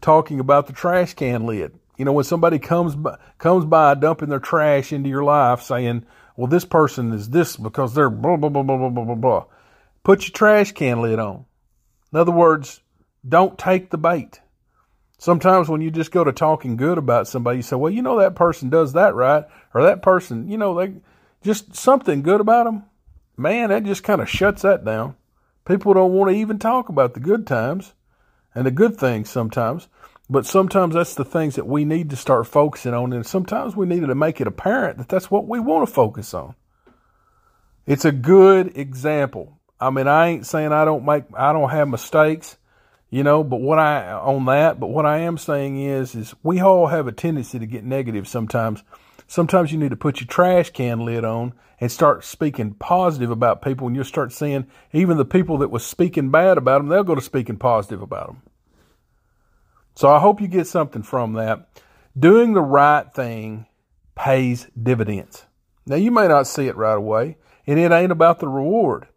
talking 0.01 0.39
about 0.39 0.65
the 0.65 0.73
trash 0.73 1.13
can 1.13 1.45
lid, 1.45 1.77
you 1.97 2.05
know, 2.05 2.13
when 2.13 2.25
somebody 2.25 2.57
comes 2.57 2.95
by, 2.95 3.19
comes 3.37 3.63
by 3.63 3.93
dumping 3.93 4.29
their 4.29 4.39
trash 4.39 4.91
into 4.91 5.07
your 5.07 5.23
life, 5.23 5.61
saying, 5.61 6.03
"Well, 6.35 6.47
this 6.47 6.65
person 6.65 7.13
is 7.13 7.29
this 7.29 7.57
because 7.57 7.93
they're 7.93 8.09
blah 8.09 8.37
blah 8.37 8.49
blah 8.49 8.63
blah 8.63 8.89
blah 8.89 8.89
blah 8.89 9.13
blah," 9.13 9.45
put 10.03 10.23
your 10.23 10.33
trash 10.33 10.71
can 10.71 11.03
lid 11.03 11.19
on. 11.19 11.45
In 12.11 12.17
other 12.17 12.31
words, 12.31 12.81
don't 13.29 13.55
take 13.55 13.91
the 13.91 13.99
bait. 13.99 14.41
Sometimes 15.19 15.69
when 15.69 15.81
you 15.81 15.91
just 15.91 16.11
go 16.11 16.23
to 16.23 16.31
talking 16.31 16.75
good 16.75 16.97
about 16.97 17.27
somebody, 17.27 17.57
you 17.57 17.61
say, 17.61 17.75
"Well, 17.75 17.93
you 17.93 18.01
know 18.01 18.17
that 18.17 18.33
person 18.33 18.71
does 18.71 18.93
that 18.93 19.13
right," 19.13 19.43
or 19.75 19.83
that 19.83 20.01
person, 20.01 20.49
you 20.49 20.57
know, 20.57 20.73
they 20.73 20.95
just 21.43 21.75
something 21.75 22.23
good 22.23 22.41
about 22.41 22.63
them 22.63 22.85
man, 23.37 23.69
that 23.69 23.83
just 23.83 24.03
kind 24.03 24.21
of 24.21 24.29
shuts 24.29 24.61
that 24.63 24.85
down. 24.85 25.15
People 25.65 25.93
don't 25.93 26.13
want 26.13 26.31
to 26.31 26.37
even 26.37 26.59
talk 26.59 26.89
about 26.89 27.13
the 27.13 27.19
good 27.19 27.47
times 27.47 27.93
and 28.53 28.65
the 28.65 28.71
good 28.71 28.97
things 28.97 29.29
sometimes. 29.29 29.87
But 30.29 30.45
sometimes 30.45 30.95
that's 30.95 31.15
the 31.15 31.25
things 31.25 31.55
that 31.55 31.67
we 31.67 31.85
need 31.85 32.09
to 32.09 32.15
start 32.15 32.47
focusing 32.47 32.93
on. 32.93 33.13
And 33.13 33.25
sometimes 33.25 33.75
we 33.75 33.85
need 33.85 34.01
to 34.01 34.15
make 34.15 34.41
it 34.41 34.47
apparent 34.47 34.97
that 34.97 35.09
that's 35.09 35.29
what 35.29 35.47
we 35.47 35.59
want 35.59 35.87
to 35.87 35.93
focus 35.93 36.33
on. 36.33 36.55
It's 37.85 38.05
a 38.05 38.11
good 38.11 38.75
example. 38.75 39.59
I 39.79 39.91
mean, 39.91 40.07
I 40.07 40.27
ain't 40.29 40.47
saying 40.47 40.71
I 40.71 40.85
don't 40.85 41.05
make, 41.05 41.25
I 41.35 41.53
don't 41.53 41.69
have 41.69 41.87
mistakes, 41.87 42.57
you 43.11 43.23
know, 43.23 43.43
but 43.43 43.61
what 43.61 43.77
I, 43.77 44.13
on 44.13 44.45
that, 44.45 44.79
but 44.79 44.87
what 44.87 45.05
I 45.05 45.19
am 45.19 45.37
saying 45.37 45.79
is, 45.79 46.15
is 46.15 46.33
we 46.41 46.59
all 46.61 46.87
have 46.87 47.07
a 47.07 47.11
tendency 47.11 47.59
to 47.59 47.67
get 47.67 47.83
negative 47.83 48.27
sometimes 48.27 48.83
Sometimes 49.27 49.71
you 49.71 49.77
need 49.77 49.89
to 49.89 49.95
put 49.95 50.19
your 50.19 50.27
trash 50.27 50.69
can 50.69 50.99
lid 50.99 51.25
on 51.25 51.53
and 51.79 51.91
start 51.91 52.23
speaking 52.23 52.73
positive 52.73 53.31
about 53.31 53.61
people, 53.61 53.87
and 53.87 53.95
you'll 53.95 54.05
start 54.05 54.31
seeing 54.31 54.67
even 54.93 55.17
the 55.17 55.25
people 55.25 55.57
that 55.57 55.71
was 55.71 55.85
speaking 55.85 56.29
bad 56.29 56.57
about 56.57 56.79
them, 56.79 56.87
they'll 56.87 57.03
go 57.03 57.15
to 57.15 57.21
speaking 57.21 57.57
positive 57.57 58.01
about 58.01 58.27
them. 58.27 58.41
So 59.95 60.09
I 60.09 60.19
hope 60.19 60.41
you 60.41 60.47
get 60.47 60.67
something 60.67 61.03
from 61.03 61.33
that. 61.33 61.67
Doing 62.17 62.53
the 62.53 62.61
right 62.61 63.11
thing 63.13 63.65
pays 64.15 64.67
dividends. 64.81 65.45
Now, 65.85 65.97
you 65.97 66.11
may 66.11 66.27
not 66.27 66.47
see 66.47 66.67
it 66.67 66.77
right 66.77 66.97
away, 66.97 67.37
and 67.67 67.79
it 67.79 67.91
ain't 67.91 68.11
about 68.11 68.39
the 68.39 68.47
reward, 68.47 69.07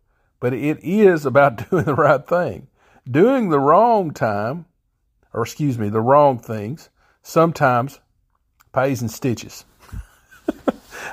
but 0.40 0.52
it 0.52 0.78
is 0.82 1.26
about 1.26 1.68
doing 1.70 1.84
the 1.84 1.94
right 1.94 2.26
thing. 2.26 2.68
Doing 3.08 3.48
the 3.48 3.60
wrong 3.60 4.12
time, 4.12 4.66
or 5.32 5.42
excuse 5.42 5.78
me, 5.78 5.88
the 5.88 6.00
wrong 6.00 6.38
things, 6.38 6.90
sometimes 7.22 8.00
pays 8.72 9.00
in 9.00 9.08
stitches. 9.08 9.64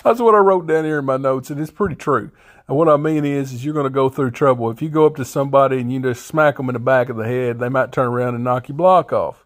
That's 0.04 0.20
what 0.20 0.36
I 0.36 0.40
wrote 0.40 0.68
down 0.68 0.86
here 0.86 1.00
in 1.00 1.06
my 1.06 1.18
notes, 1.18 1.50
and 1.50 1.60
it's 1.60 1.72
pretty 1.72 1.96
true. 1.96 2.32
And 2.68 2.78
what 2.78 2.90
I 2.90 2.98
mean 2.98 3.26
is, 3.26 3.54
is 3.54 3.64
you're 3.64 3.74
going 3.74 3.86
to 3.86 3.90
go 3.92 4.10
through 4.10 4.32
trouble. 4.32 4.72
If 4.72 4.82
you 4.82 4.90
go 4.90 5.06
up 5.06 5.16
to 5.18 5.26
somebody 5.26 5.80
and 5.80 5.92
you 5.92 6.00
just 6.00 6.26
smack 6.26 6.58
them 6.58 6.70
in 6.70 6.74
the 6.74 6.80
back 6.80 7.10
of 7.10 7.18
the 7.18 7.26
head, 7.26 7.60
they 7.60 7.70
might 7.70 7.92
turn 7.92 8.08
around 8.08 8.36
and 8.36 8.44
knock 8.44 8.68
your 8.68 8.78
block 8.78 9.14
off. 9.14 9.46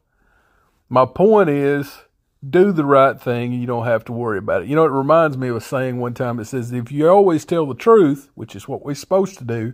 My 0.88 1.06
point 1.06 1.50
is, 1.50 2.04
do 2.48 2.72
the 2.72 2.86
right 2.86 3.20
thing 3.20 3.52
and 3.52 3.62
you 3.62 3.68
don't 3.68 3.86
have 3.86 4.06
to 4.06 4.14
worry 4.14 4.38
about 4.38 4.64
it. 4.64 4.70
You 4.70 4.76
know, 4.76 4.86
it 4.86 4.92
reminds 4.92 5.38
me 5.38 5.50
of 5.50 5.58
a 5.58 5.62
saying 5.62 6.00
one 6.00 6.14
time 6.14 6.38
that 6.38 6.46
says, 6.46 6.72
if 6.72 6.92
you 6.92 7.10
always 7.10 7.44
tell 7.44 7.66
the 7.66 7.76
truth, 7.76 8.30
which 8.36 8.56
is 8.56 8.68
what 8.68 8.86
we're 8.86 8.96
supposed 8.96 9.38
to 9.40 9.44
do 9.44 9.74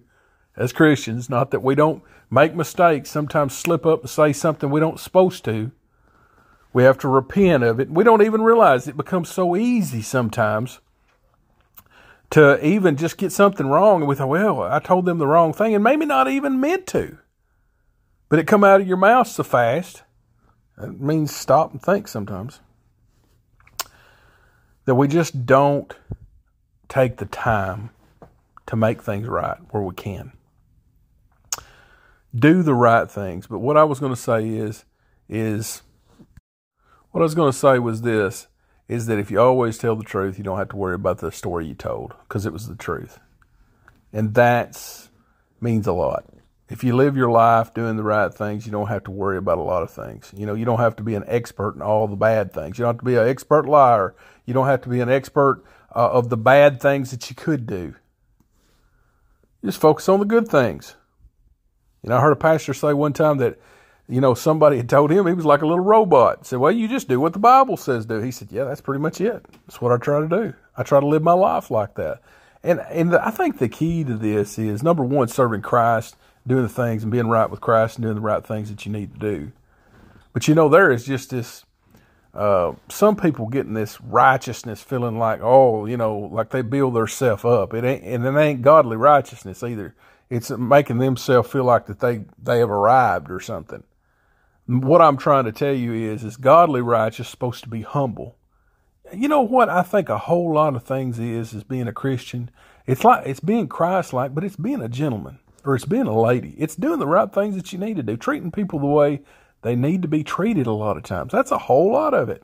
as 0.58 0.74
Christians, 0.74 1.29
not 1.29 1.51
that 1.51 1.62
we 1.62 1.75
don't 1.75 2.01
make 2.32 2.55
mistakes, 2.55 3.12
sometimes 3.12 3.55
slip 3.55 3.86
up 3.86 4.01
and 4.01 4.10
say 4.10 4.34
something 4.34 4.72
we 4.72 4.79
don't 4.79 5.00
supposed 5.00 5.46
to, 5.46 5.72
we 6.75 6.84
have 6.84 6.98
to 6.98 7.08
repent 7.08 7.63
of 7.63 7.79
it. 7.79 7.89
We 7.89 8.03
don't 8.03 8.22
even 8.22 8.41
realize 8.41 8.86
it 8.86 8.98
becomes 8.98 9.29
so 9.29 9.55
easy 9.55 10.01
sometimes 10.01 10.82
to 12.32 12.63
even 12.67 12.98
just 12.98 13.15
get 13.15 13.32
something 13.32 13.67
wrong 13.67 14.01
and 14.01 14.10
we 14.10 14.15
thought, 14.15 14.27
well, 14.27 14.62
I 14.62 14.79
told 14.79 15.05
them 15.05 15.17
the 15.17 15.25
wrong 15.25 15.53
thing 15.53 15.74
and 15.74 15.82
maybe 15.82 16.05
not 16.05 16.27
even 16.27 16.60
meant 16.60 16.86
to. 16.88 17.17
But 18.27 18.39
it 18.39 18.46
come 18.46 18.65
out 18.65 18.82
of 18.82 18.88
your 18.89 18.98
mouth 18.98 19.27
so 19.29 19.41
fast. 19.41 20.03
It 20.77 21.00
means 21.00 21.34
stop 21.34 21.72
and 21.72 21.82
think 21.82 22.10
sometimes. 22.10 22.60
That 24.84 24.96
we 24.96 25.08
just 25.08 25.46
don't 25.46 25.94
take 26.89 27.15
the 27.17 27.25
time 27.25 27.91
to 28.65 28.75
make 28.75 29.01
things 29.01 29.29
right 29.29 29.60
where 29.70 29.82
we 29.82 29.96
can. 29.96 30.34
Do 32.38 32.63
the 32.63 32.75
right 32.75 33.10
things. 33.10 33.48
But 33.48 33.60
what 33.60 33.77
I 33.77 33.86
was 33.86 34.01
going 34.01 34.13
to 34.13 34.22
say 34.22 34.46
is, 34.46 34.84
is 35.29 35.82
what 37.15 37.22
I 37.22 37.24
was 37.24 37.34
going 37.34 37.53
to 37.53 37.57
say 37.57 37.79
was 37.79 38.01
this 38.01 38.48
is 38.89 39.05
that 39.05 39.19
if 39.19 39.31
you 39.31 39.39
always 39.39 39.77
tell 39.77 39.95
the 39.95 40.03
truth, 40.03 40.38
you 40.38 40.43
don't 40.43 40.57
have 40.57 40.67
to 40.67 40.75
worry 40.75 40.95
about 40.95 41.19
the 41.19 41.31
story 41.31 41.65
you 41.65 41.74
told 41.74 42.13
because 42.27 42.45
it 42.45 42.51
was 42.51 42.67
the 42.67 42.75
truth. 42.75 43.19
And 44.12 44.34
that 44.34 45.07
means 45.62 45.88
a 45.88 45.93
lot. 45.93 46.25
If 46.67 46.84
you 46.84 46.93
live 46.93 47.15
your 47.15 47.31
life 47.31 47.74
doing 47.74 47.95
the 47.95 48.03
right 48.03 48.34
things, 48.34 48.65
you 48.65 48.74
don't 48.74 48.88
have 48.88 49.05
to 49.05 49.12
worry 49.12 49.38
about 49.38 49.60
a 49.60 49.62
lot 49.62 49.81
of 49.81 49.91
things. 49.91 50.34
You 50.36 50.45
know, 50.45 50.55
you 50.55 50.65
don't 50.65 50.81
have 50.81 50.98
to 50.98 51.03
be 51.03 51.15
an 51.15 51.24
expert 51.25 51.75
in 51.75 51.81
all 51.81 52.05
the 52.10 52.17
bad 52.17 52.51
things. 52.51 52.77
You 52.77 52.84
don't 52.84 52.95
have 52.95 53.00
to 53.00 53.05
be 53.05 53.15
an 53.15 53.29
expert 53.29 53.65
liar. 53.65 54.13
You 54.45 54.53
don't 54.53 54.67
have 54.67 54.81
to 54.81 54.89
be 54.89 55.00
an 55.00 55.07
expert 55.07 55.63
uh, 55.95 56.10
of 56.12 56.27
the 56.27 56.36
bad 56.36 56.81
things 56.81 57.12
that 57.12 57.29
you 57.29 57.36
could 57.38 57.65
do. 57.65 57.95
Just 59.63 59.79
focus 59.79 60.10
on 60.10 60.19
the 60.19 60.25
good 60.25 60.50
things. 60.50 60.95
You 62.03 62.10
know, 62.10 62.17
I 62.17 62.19
heard 62.19 62.34
a 62.34 62.36
pastor 62.36 62.74
say 62.74 62.91
one 62.91 63.13
time 63.13 63.38
that, 63.38 63.57
you 64.07 64.21
know, 64.21 64.35
somebody 64.35 64.77
had 64.77 64.89
told 64.89 65.12
him 65.12 65.25
he 65.25 65.33
was 65.33 65.45
like 65.45 65.62
a 65.62 65.67
little 65.67 65.83
robot. 65.83 66.45
Said, 66.45 66.59
well, 66.59 66.71
you 66.71 66.88
just 66.88 67.07
do 67.07 67.19
what 67.19 67.33
the 67.33 67.39
Bible 67.39 67.75
says 67.75 68.05
do. 68.05 68.19
He 68.19 68.31
said, 68.31 68.50
yeah, 68.51 68.63
that's 68.63 68.81
pretty 68.81 69.01
much 69.01 69.19
it. 69.19 69.43
That's 69.65 69.81
what 69.81 69.91
I 69.91 69.97
try 69.97 70.19
to 70.19 70.27
do. 70.27 70.53
I 70.77 70.83
try 70.83 71.00
to 71.00 71.07
live 71.07 71.24
my 71.24 71.33
life 71.33 71.71
like 71.71 71.95
that. 71.95 72.21
And, 72.63 72.81
and 72.89 73.13
the, 73.13 73.25
I 73.25 73.31
think 73.31 73.57
the 73.57 73.69
key 73.69 74.03
to 74.03 74.15
this 74.15 74.59
is 74.59 74.83
number 74.83 75.03
one, 75.03 75.27
serving 75.27 75.62
Christ, 75.62 76.15
doing 76.45 76.63
the 76.63 76.69
things 76.69 77.03
and 77.03 77.12
being 77.12 77.27
right 77.27 77.50
with 77.50 77.62
Christ 77.62 77.97
and 77.97 78.03
doing 78.03 78.15
the 78.15 78.21
right 78.21 78.45
things 78.45 78.69
that 78.69 78.85
you 78.85 78.91
need 78.91 79.13
to 79.13 79.19
do. 79.19 79.51
But 80.33 80.47
you 80.47 80.53
know, 80.53 80.69
there 80.69 80.91
is 80.91 81.05
just 81.05 81.31
this, 81.31 81.65
uh, 82.33 82.74
some 82.89 83.15
people 83.15 83.47
getting 83.47 83.74
this 83.74 84.00
righteousness 84.01 84.83
feeling 84.83 85.17
like, 85.17 85.39
oh, 85.41 85.85
you 85.85 85.97
know, 85.97 86.29
like 86.31 86.51
they 86.51 86.62
build 86.62 86.95
their 86.95 87.07
self 87.07 87.45
up. 87.45 87.74
It 87.74 87.83
ain't, 87.83 88.03
and 88.03 88.25
it 88.25 88.39
ain't 88.39 88.62
godly 88.62 88.97
righteousness 88.97 89.63
either. 89.63 89.95
It's 90.29 90.51
making 90.51 90.97
themselves 90.97 91.50
feel 91.50 91.63
like 91.63 91.85
that 91.88 92.00
they, 92.00 92.25
they 92.41 92.59
have 92.59 92.69
arrived 92.69 93.31
or 93.31 93.39
something. 93.39 93.83
What 94.67 95.01
I'm 95.01 95.17
trying 95.17 95.45
to 95.45 95.51
tell 95.51 95.74
you 95.74 95.93
is, 95.93 96.24
is 96.24 96.38
godly 96.38 96.81
righteous 96.81 97.29
supposed 97.29 97.63
to 97.63 97.69
be 97.69 97.81
humble. 97.81 98.38
You 99.13 99.27
know 99.27 99.41
what 99.41 99.69
I 99.69 99.84
think 99.84 100.10
a 100.10 100.17
whole 100.17 100.53
lot 100.53 100.75
of 100.75 100.84
things 100.84 101.19
is, 101.19 101.53
is 101.53 101.63
being 101.63 101.88
a 101.88 101.93
Christian. 101.93 102.50
It's 102.88 103.03
like, 103.03 103.27
it's 103.27 103.39
being 103.39 103.67
Christ-like, 103.67 104.34
but 104.34 104.43
it's 104.43 104.55
being 104.55 104.81
a 104.81 104.89
gentleman 104.89 105.39
or 105.63 105.75
it's 105.75 105.86
being 105.86 106.07
a 106.07 106.19
lady. 106.19 106.55
It's 106.57 106.75
doing 106.75 107.00
the 107.00 107.07
right 107.07 107.31
things 107.31 107.55
that 107.55 107.72
you 107.72 107.79
need 107.79 107.98
to 107.98 108.03
do, 108.03 108.17
treating 108.17 108.51
people 108.51 108.79
the 108.79 108.88
way 108.88 109.22
they 109.62 109.75
need 109.75 110.01
to 110.01 110.07
be 110.07 110.24
treated 110.24 110.65
a 110.65 110.72
lot 110.72 110.98
of 110.98 111.03
times. 111.03 111.31
That's 111.31 111.51
a 111.51 111.57
whole 111.57 111.91
lot 111.91 112.13
of 112.13 112.29
it. 112.29 112.43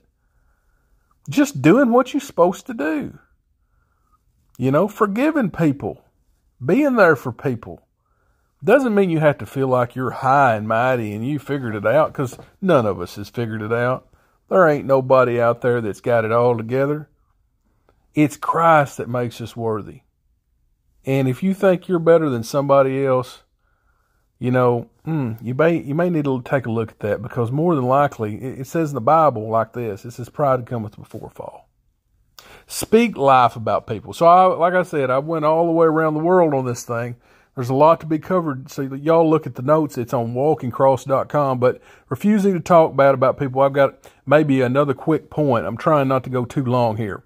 Just 1.29 1.61
doing 1.61 1.91
what 1.91 2.13
you're 2.13 2.21
supposed 2.21 2.67
to 2.67 2.73
do. 2.73 3.17
You 4.57 4.71
know, 4.71 4.87
forgiving 4.87 5.49
people 5.49 6.03
being 6.63 6.95
there 6.95 7.15
for 7.15 7.31
people 7.31 7.81
doesn't 8.63 8.93
mean 8.93 9.09
you 9.09 9.19
have 9.19 9.37
to 9.39 9.45
feel 9.45 9.67
like 9.67 9.95
you're 9.95 10.11
high 10.11 10.55
and 10.55 10.67
mighty 10.67 11.13
and 11.13 11.27
you 11.27 11.39
figured 11.39 11.75
it 11.75 11.85
out 11.85 12.11
because 12.11 12.37
none 12.61 12.85
of 12.85 13.01
us 13.01 13.15
has 13.15 13.29
figured 13.29 13.61
it 13.61 13.73
out. 13.73 14.07
There 14.49 14.67
ain't 14.67 14.85
nobody 14.85 15.39
out 15.39 15.61
there 15.61 15.81
that's 15.81 16.01
got 16.01 16.25
it 16.25 16.31
all 16.31 16.57
together. 16.57 17.09
It's 18.13 18.37
Christ 18.37 18.97
that 18.97 19.09
makes 19.09 19.39
us 19.41 19.55
worthy. 19.55 20.01
And 21.05 21.27
if 21.27 21.41
you 21.41 21.53
think 21.53 21.87
you're 21.87 21.99
better 21.99 22.29
than 22.29 22.43
somebody 22.43 23.05
else, 23.05 23.43
you 24.37 24.51
know, 24.51 24.89
mm, 25.07 25.37
you 25.41 25.53
may 25.53 25.81
you 25.81 25.95
may 25.95 26.09
need 26.09 26.25
to 26.25 26.41
take 26.43 26.65
a 26.65 26.71
look 26.71 26.91
at 26.91 26.99
that 26.99 27.21
because 27.21 27.51
more 27.51 27.75
than 27.75 27.85
likely 27.85 28.35
it, 28.35 28.67
says 28.67 28.89
in 28.89 28.95
the 28.95 29.01
Bible 29.01 29.49
like 29.49 29.73
this: 29.73 30.03
it 30.03 30.11
says 30.11 30.29
pride 30.29 30.65
cometh 30.65 30.97
before 30.97 31.29
fall 31.29 31.69
speak 32.67 33.17
life 33.17 33.55
about 33.55 33.87
people. 33.87 34.13
So, 34.13 34.25
I, 34.25 34.45
like 34.45 34.73
I 34.73 34.83
said, 34.83 35.09
I 35.09 35.19
went 35.19 35.45
all 35.45 35.65
the 35.65 35.71
way 35.71 35.85
around 35.85 36.13
the 36.13 36.21
world 36.21 36.53
on 36.53 36.65
this 36.65 36.83
thing. 36.83 37.15
There's 37.55 37.69
a 37.69 37.75
lot 37.75 37.99
to 37.99 38.05
be 38.05 38.19
covered. 38.19 38.71
So, 38.71 38.81
y'all 38.81 39.29
look 39.29 39.45
at 39.45 39.55
the 39.55 39.61
notes. 39.61 39.97
It's 39.97 40.13
on 40.13 40.33
walkingcross.com. 40.33 41.59
But 41.59 41.81
refusing 42.09 42.53
to 42.53 42.59
talk 42.59 42.95
bad 42.95 43.13
about 43.13 43.37
people, 43.37 43.61
I've 43.61 43.73
got 43.73 44.09
maybe 44.25 44.61
another 44.61 44.93
quick 44.93 45.29
point. 45.29 45.65
I'm 45.65 45.77
trying 45.77 46.07
not 46.07 46.23
to 46.23 46.29
go 46.29 46.45
too 46.45 46.63
long 46.63 46.97
here. 46.97 47.23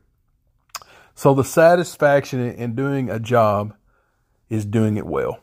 So, 1.13 1.33
the 1.33 1.43
satisfaction 1.43 2.39
in 2.39 2.75
doing 2.75 3.09
a 3.09 3.19
job 3.19 3.75
is 4.49 4.65
doing 4.65 4.97
it 4.97 5.05
well. 5.05 5.39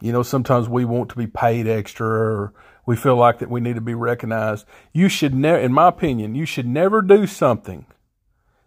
You 0.00 0.12
know, 0.12 0.22
sometimes 0.22 0.68
we 0.68 0.84
want 0.84 1.10
to 1.10 1.16
be 1.16 1.26
paid 1.26 1.66
extra 1.66 2.06
or 2.06 2.52
we 2.86 2.96
feel 2.96 3.16
like 3.16 3.38
that 3.38 3.50
we 3.50 3.60
need 3.60 3.74
to 3.76 3.80
be 3.80 3.94
recognized. 3.94 4.66
You 4.92 5.08
should 5.08 5.34
never, 5.34 5.58
in 5.58 5.72
my 5.72 5.88
opinion, 5.88 6.34
you 6.34 6.46
should 6.46 6.66
never 6.66 7.02
do 7.02 7.26
something 7.26 7.86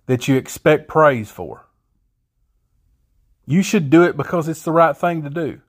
that 0.08 0.28
you 0.28 0.36
expect 0.36 0.88
praise 0.88 1.30
for. 1.30 1.67
You 3.48 3.64
should 3.64 3.90
do 3.90 4.04
it 4.04 4.18
because 4.18 4.48
it's 4.48 4.62
the 4.62 4.74
right 4.74 4.96
thing 4.96 5.24
to 5.24 5.30
do. 5.30 5.62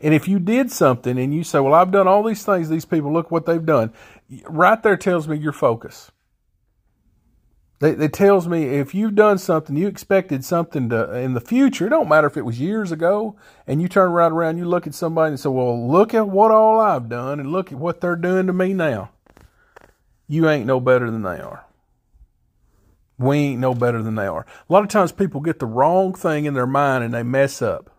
And 0.00 0.14
if 0.14 0.26
you 0.26 0.38
did 0.38 0.72
something 0.72 1.18
and 1.18 1.34
you 1.34 1.44
say, 1.44 1.60
Well, 1.60 1.74
I've 1.74 1.92
done 1.92 2.08
all 2.08 2.24
these 2.24 2.44
things, 2.44 2.68
these 2.68 2.86
people, 2.86 3.12
look 3.12 3.30
what 3.30 3.46
they've 3.46 3.64
done, 3.64 3.92
right 4.48 4.82
there 4.82 4.96
tells 4.96 5.28
me 5.28 5.36
your 5.36 5.52
focus. 5.52 6.10
It 7.80 8.14
tells 8.14 8.48
me 8.48 8.64
if 8.64 8.94
you've 8.94 9.14
done 9.14 9.36
something, 9.36 9.76
you 9.76 9.86
expected 9.86 10.42
something 10.42 10.88
to 10.88 11.18
in 11.18 11.34
the 11.34 11.40
future. 11.40 11.86
It 11.86 11.90
don't 11.90 12.08
matter 12.08 12.26
if 12.26 12.36
it 12.36 12.46
was 12.46 12.58
years 12.58 12.90
ago, 12.90 13.36
and 13.66 13.82
you 13.82 13.88
turn 13.88 14.10
right 14.10 14.32
around, 14.32 14.56
you 14.56 14.64
look 14.64 14.86
at 14.86 14.94
somebody 14.94 15.30
and 15.30 15.40
say, 15.40 15.50
"Well, 15.50 15.86
look 15.86 16.14
at 16.14 16.28
what 16.28 16.50
all 16.50 16.80
I've 16.80 17.10
done, 17.10 17.40
and 17.40 17.52
look 17.52 17.72
at 17.72 17.78
what 17.78 18.00
they're 18.00 18.16
doing 18.16 18.46
to 18.46 18.54
me 18.54 18.72
now." 18.72 19.10
You 20.26 20.48
ain't 20.48 20.64
no 20.64 20.80
better 20.80 21.10
than 21.10 21.22
they 21.22 21.40
are. 21.40 21.66
We 23.18 23.36
ain't 23.38 23.60
no 23.60 23.74
better 23.74 24.02
than 24.02 24.16
they 24.16 24.26
are. 24.26 24.46
A 24.68 24.72
lot 24.72 24.82
of 24.82 24.88
times 24.88 25.12
people 25.12 25.40
get 25.40 25.58
the 25.58 25.66
wrong 25.66 26.14
thing 26.14 26.46
in 26.46 26.54
their 26.54 26.66
mind 26.66 27.04
and 27.04 27.14
they 27.14 27.22
mess 27.22 27.62
up. 27.62 27.90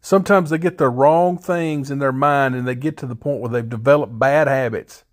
Sometimes 0.00 0.50
they 0.50 0.58
get 0.58 0.78
the 0.78 0.88
wrong 0.88 1.36
things 1.36 1.90
in 1.90 1.98
their 1.98 2.12
mind 2.12 2.54
and 2.54 2.66
they 2.66 2.74
get 2.74 2.96
to 2.98 3.06
the 3.06 3.14
point 3.14 3.40
where 3.40 3.50
they've 3.50 3.68
developed 3.68 4.18
bad 4.18 4.48
habits. 4.48 5.04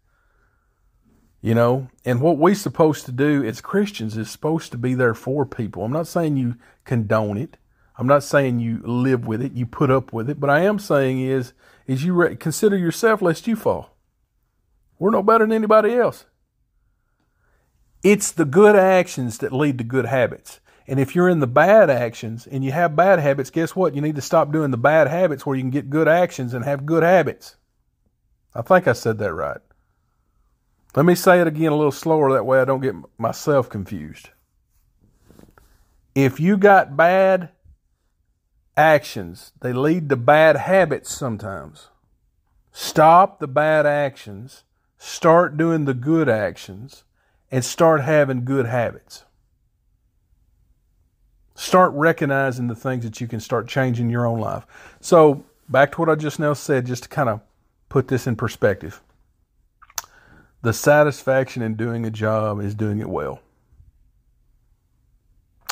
You 1.41 1.53
know, 1.53 1.89
and 2.03 2.21
what 2.21 2.37
we're 2.37 2.55
supposed 2.55 3.05
to 3.05 3.11
do 3.11 3.43
as 3.43 3.61
Christians 3.61 4.17
is 4.17 4.31
supposed 4.31 4.71
to 4.71 4.77
be 4.77 4.93
there 4.93 5.13
for 5.13 5.45
people. 5.45 5.83
I'm 5.83 5.91
not 5.91 6.07
saying 6.07 6.37
you 6.37 6.55
condone 6.83 7.37
it. 7.37 7.57
I'm 7.97 8.07
not 8.07 8.23
saying 8.23 8.59
you 8.59 8.81
live 8.83 9.27
with 9.27 9.41
it, 9.41 9.53
you 9.53 9.65
put 9.65 9.89
up 9.89 10.13
with 10.13 10.29
it, 10.29 10.39
but 10.39 10.49
I 10.49 10.61
am 10.61 10.79
saying 10.79 11.19
is 11.19 11.53
is 11.87 12.03
you 12.03 12.13
re- 12.13 12.35
consider 12.35 12.77
yourself 12.77 13.21
lest 13.21 13.47
you 13.47 13.55
fall. 13.55 13.95
We're 14.99 15.11
no 15.11 15.23
better 15.23 15.45
than 15.45 15.53
anybody 15.53 15.93
else. 15.93 16.25
It's 18.03 18.31
the 18.31 18.45
good 18.45 18.75
actions 18.75 19.39
that 19.39 19.51
lead 19.51 19.77
to 19.79 19.83
good 19.83 20.05
habits. 20.05 20.59
And 20.87 20.99
if 20.99 21.15
you're 21.15 21.27
in 21.27 21.39
the 21.39 21.47
bad 21.47 21.89
actions 21.89 22.47
and 22.47 22.63
you 22.63 22.71
have 22.71 22.95
bad 22.95 23.19
habits, 23.19 23.49
guess 23.49 23.75
what? 23.75 23.93
You 23.93 24.01
need 24.01 24.15
to 24.15 24.21
stop 24.21 24.51
doing 24.51 24.71
the 24.71 24.77
bad 24.77 25.07
habits 25.07 25.45
where 25.45 25.55
you 25.55 25.63
can 25.63 25.69
get 25.69 25.89
good 25.89 26.07
actions 26.07 26.53
and 26.53 26.63
have 26.63 26.85
good 26.85 27.03
habits. 27.03 27.57
I 28.55 28.61
think 28.61 28.87
I 28.87 28.93
said 28.93 29.17
that 29.17 29.33
right. 29.33 29.59
Let 30.95 31.05
me 31.05 31.15
say 31.15 31.41
it 31.41 31.47
again 31.47 31.71
a 31.71 31.75
little 31.75 31.91
slower, 31.91 32.31
that 32.33 32.45
way 32.45 32.59
I 32.59 32.65
don't 32.65 32.81
get 32.81 32.95
myself 33.17 33.69
confused. 33.69 34.29
If 36.15 36.39
you 36.39 36.57
got 36.57 36.97
bad 36.97 37.49
actions, 38.75 39.51
they 39.61 39.73
lead 39.73 40.09
to 40.09 40.15
bad 40.15 40.55
habits 40.55 41.13
sometimes. 41.13 41.89
Stop 42.71 43.39
the 43.39 43.47
bad 43.47 43.85
actions, 43.85 44.63
start 44.97 45.57
doing 45.57 45.85
the 45.85 45.93
good 45.93 46.29
actions, 46.29 47.03
and 47.51 47.63
start 47.63 48.01
having 48.01 48.45
good 48.45 48.65
habits. 48.65 49.23
Start 51.55 51.91
recognizing 51.93 52.67
the 52.67 52.75
things 52.75 53.03
that 53.03 53.19
you 53.19 53.27
can 53.27 53.39
start 53.39 53.67
changing 53.67 54.09
your 54.09 54.25
own 54.25 54.39
life. 54.39 54.65
So, 55.01 55.43
back 55.67 55.91
to 55.93 56.01
what 56.01 56.09
I 56.09 56.15
just 56.15 56.39
now 56.39 56.53
said, 56.53 56.85
just 56.85 57.03
to 57.03 57.09
kind 57.09 57.29
of 57.29 57.41
put 57.89 58.07
this 58.07 58.27
in 58.27 58.35
perspective. 58.35 59.01
The 60.61 60.73
satisfaction 60.73 61.61
in 61.61 61.75
doing 61.75 62.05
a 62.05 62.11
job 62.11 62.59
is 62.61 62.75
doing 62.75 62.99
it 62.99 63.09
well. 63.09 63.41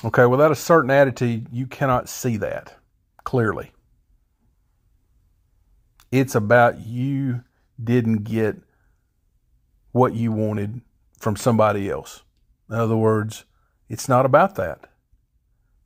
Okay, 0.03 0.25
without 0.25 0.51
a 0.51 0.55
certain 0.55 0.91
attitude, 0.91 1.47
you 1.51 1.67
cannot 1.67 2.09
see 2.09 2.37
that 2.37 2.75
clearly. 3.23 3.71
It's 6.11 6.35
about 6.35 6.85
you 6.85 7.43
didn't 7.83 8.23
get 8.23 8.57
what 9.91 10.13
you 10.13 10.31
wanted 10.31 10.81
from 11.17 11.35
somebody 11.35 11.89
else. 11.89 12.23
In 12.69 12.75
other 12.75 12.97
words, 12.97 13.45
it's 13.89 14.09
not 14.09 14.25
about 14.25 14.55
that. 14.55 14.89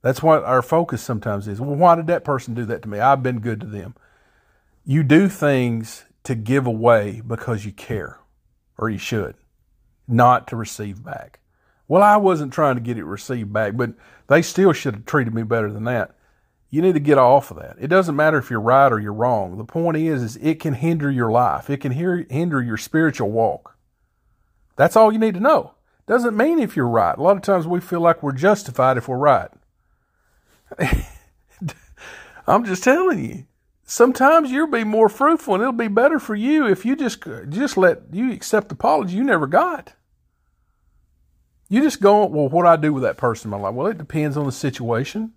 That's 0.01 0.23
what 0.23 0.43
our 0.43 0.61
focus 0.61 1.01
sometimes 1.01 1.47
is. 1.47 1.59
Well, 1.59 1.75
why 1.75 1.95
did 1.95 2.07
that 2.07 2.23
person 2.23 2.53
do 2.53 2.65
that 2.65 2.81
to 2.83 2.89
me? 2.89 2.99
I've 2.99 3.23
been 3.23 3.39
good 3.39 3.59
to 3.61 3.67
them. 3.67 3.95
You 4.85 5.03
do 5.03 5.27
things 5.27 6.05
to 6.23 6.35
give 6.35 6.65
away 6.65 7.21
because 7.25 7.65
you 7.65 7.71
care, 7.71 8.19
or 8.77 8.89
you 8.89 8.97
should, 8.97 9.35
not 10.07 10.47
to 10.47 10.55
receive 10.55 11.03
back. 11.03 11.39
Well, 11.87 12.03
I 12.03 12.17
wasn't 12.17 12.53
trying 12.53 12.75
to 12.75 12.81
get 12.81 12.97
it 12.97 13.03
received 13.03 13.51
back, 13.51 13.75
but 13.75 13.91
they 14.27 14.41
still 14.41 14.73
should 14.73 14.93
have 14.93 15.05
treated 15.05 15.33
me 15.33 15.43
better 15.43 15.71
than 15.71 15.83
that. 15.85 16.15
You 16.69 16.81
need 16.83 16.93
to 16.93 16.99
get 16.99 17.17
off 17.17 17.49
of 17.49 17.57
that. 17.57 17.77
It 17.79 17.87
doesn't 17.87 18.15
matter 18.15 18.37
if 18.37 18.51
you're 18.51 18.61
right 18.61 18.91
or 18.91 18.99
you're 18.99 19.11
wrong. 19.11 19.57
The 19.57 19.63
point 19.65 19.97
is, 19.97 20.21
is 20.21 20.35
it 20.37 20.59
can 20.59 20.75
hinder 20.75 21.09
your 21.09 21.31
life. 21.31 21.69
It 21.69 21.81
can 21.81 21.91
hinder 21.91 22.61
your 22.61 22.77
spiritual 22.77 23.31
walk. 23.31 23.75
That's 24.79 24.95
all 24.95 25.11
you 25.11 25.19
need 25.19 25.33
to 25.33 25.41
know. 25.41 25.73
Doesn't 26.07 26.37
mean 26.37 26.57
if 26.57 26.77
you're 26.77 26.87
right. 26.87 27.17
A 27.17 27.21
lot 27.21 27.35
of 27.35 27.41
times 27.41 27.67
we 27.67 27.81
feel 27.81 27.99
like 27.99 28.23
we're 28.23 28.31
justified 28.31 28.95
if 28.95 29.09
we're 29.09 29.17
right. 29.17 29.49
I'm 32.47 32.63
just 32.63 32.85
telling 32.85 33.25
you. 33.25 33.45
Sometimes 33.83 34.51
you'll 34.51 34.67
be 34.67 34.85
more 34.85 35.09
fruitful 35.09 35.55
and 35.55 35.61
it'll 35.61 35.73
be 35.73 35.89
better 35.89 36.17
for 36.17 36.33
you 36.33 36.65
if 36.65 36.85
you 36.85 36.95
just 36.95 37.25
just 37.49 37.75
let 37.75 38.03
you 38.13 38.31
accept 38.31 38.69
the 38.69 38.75
apology 38.75 39.17
you 39.17 39.23
never 39.25 39.47
got. 39.47 39.95
You 41.67 41.81
just 41.81 41.99
go, 41.99 42.25
well, 42.25 42.47
what 42.47 42.63
do 42.63 42.69
I 42.69 42.77
do 42.77 42.93
with 42.93 43.03
that 43.03 43.17
person 43.17 43.51
in 43.51 43.59
my 43.59 43.67
life? 43.67 43.75
Well, 43.75 43.87
it 43.87 43.97
depends 43.97 44.37
on 44.37 44.45
the 44.45 44.53
situation. 44.53 45.33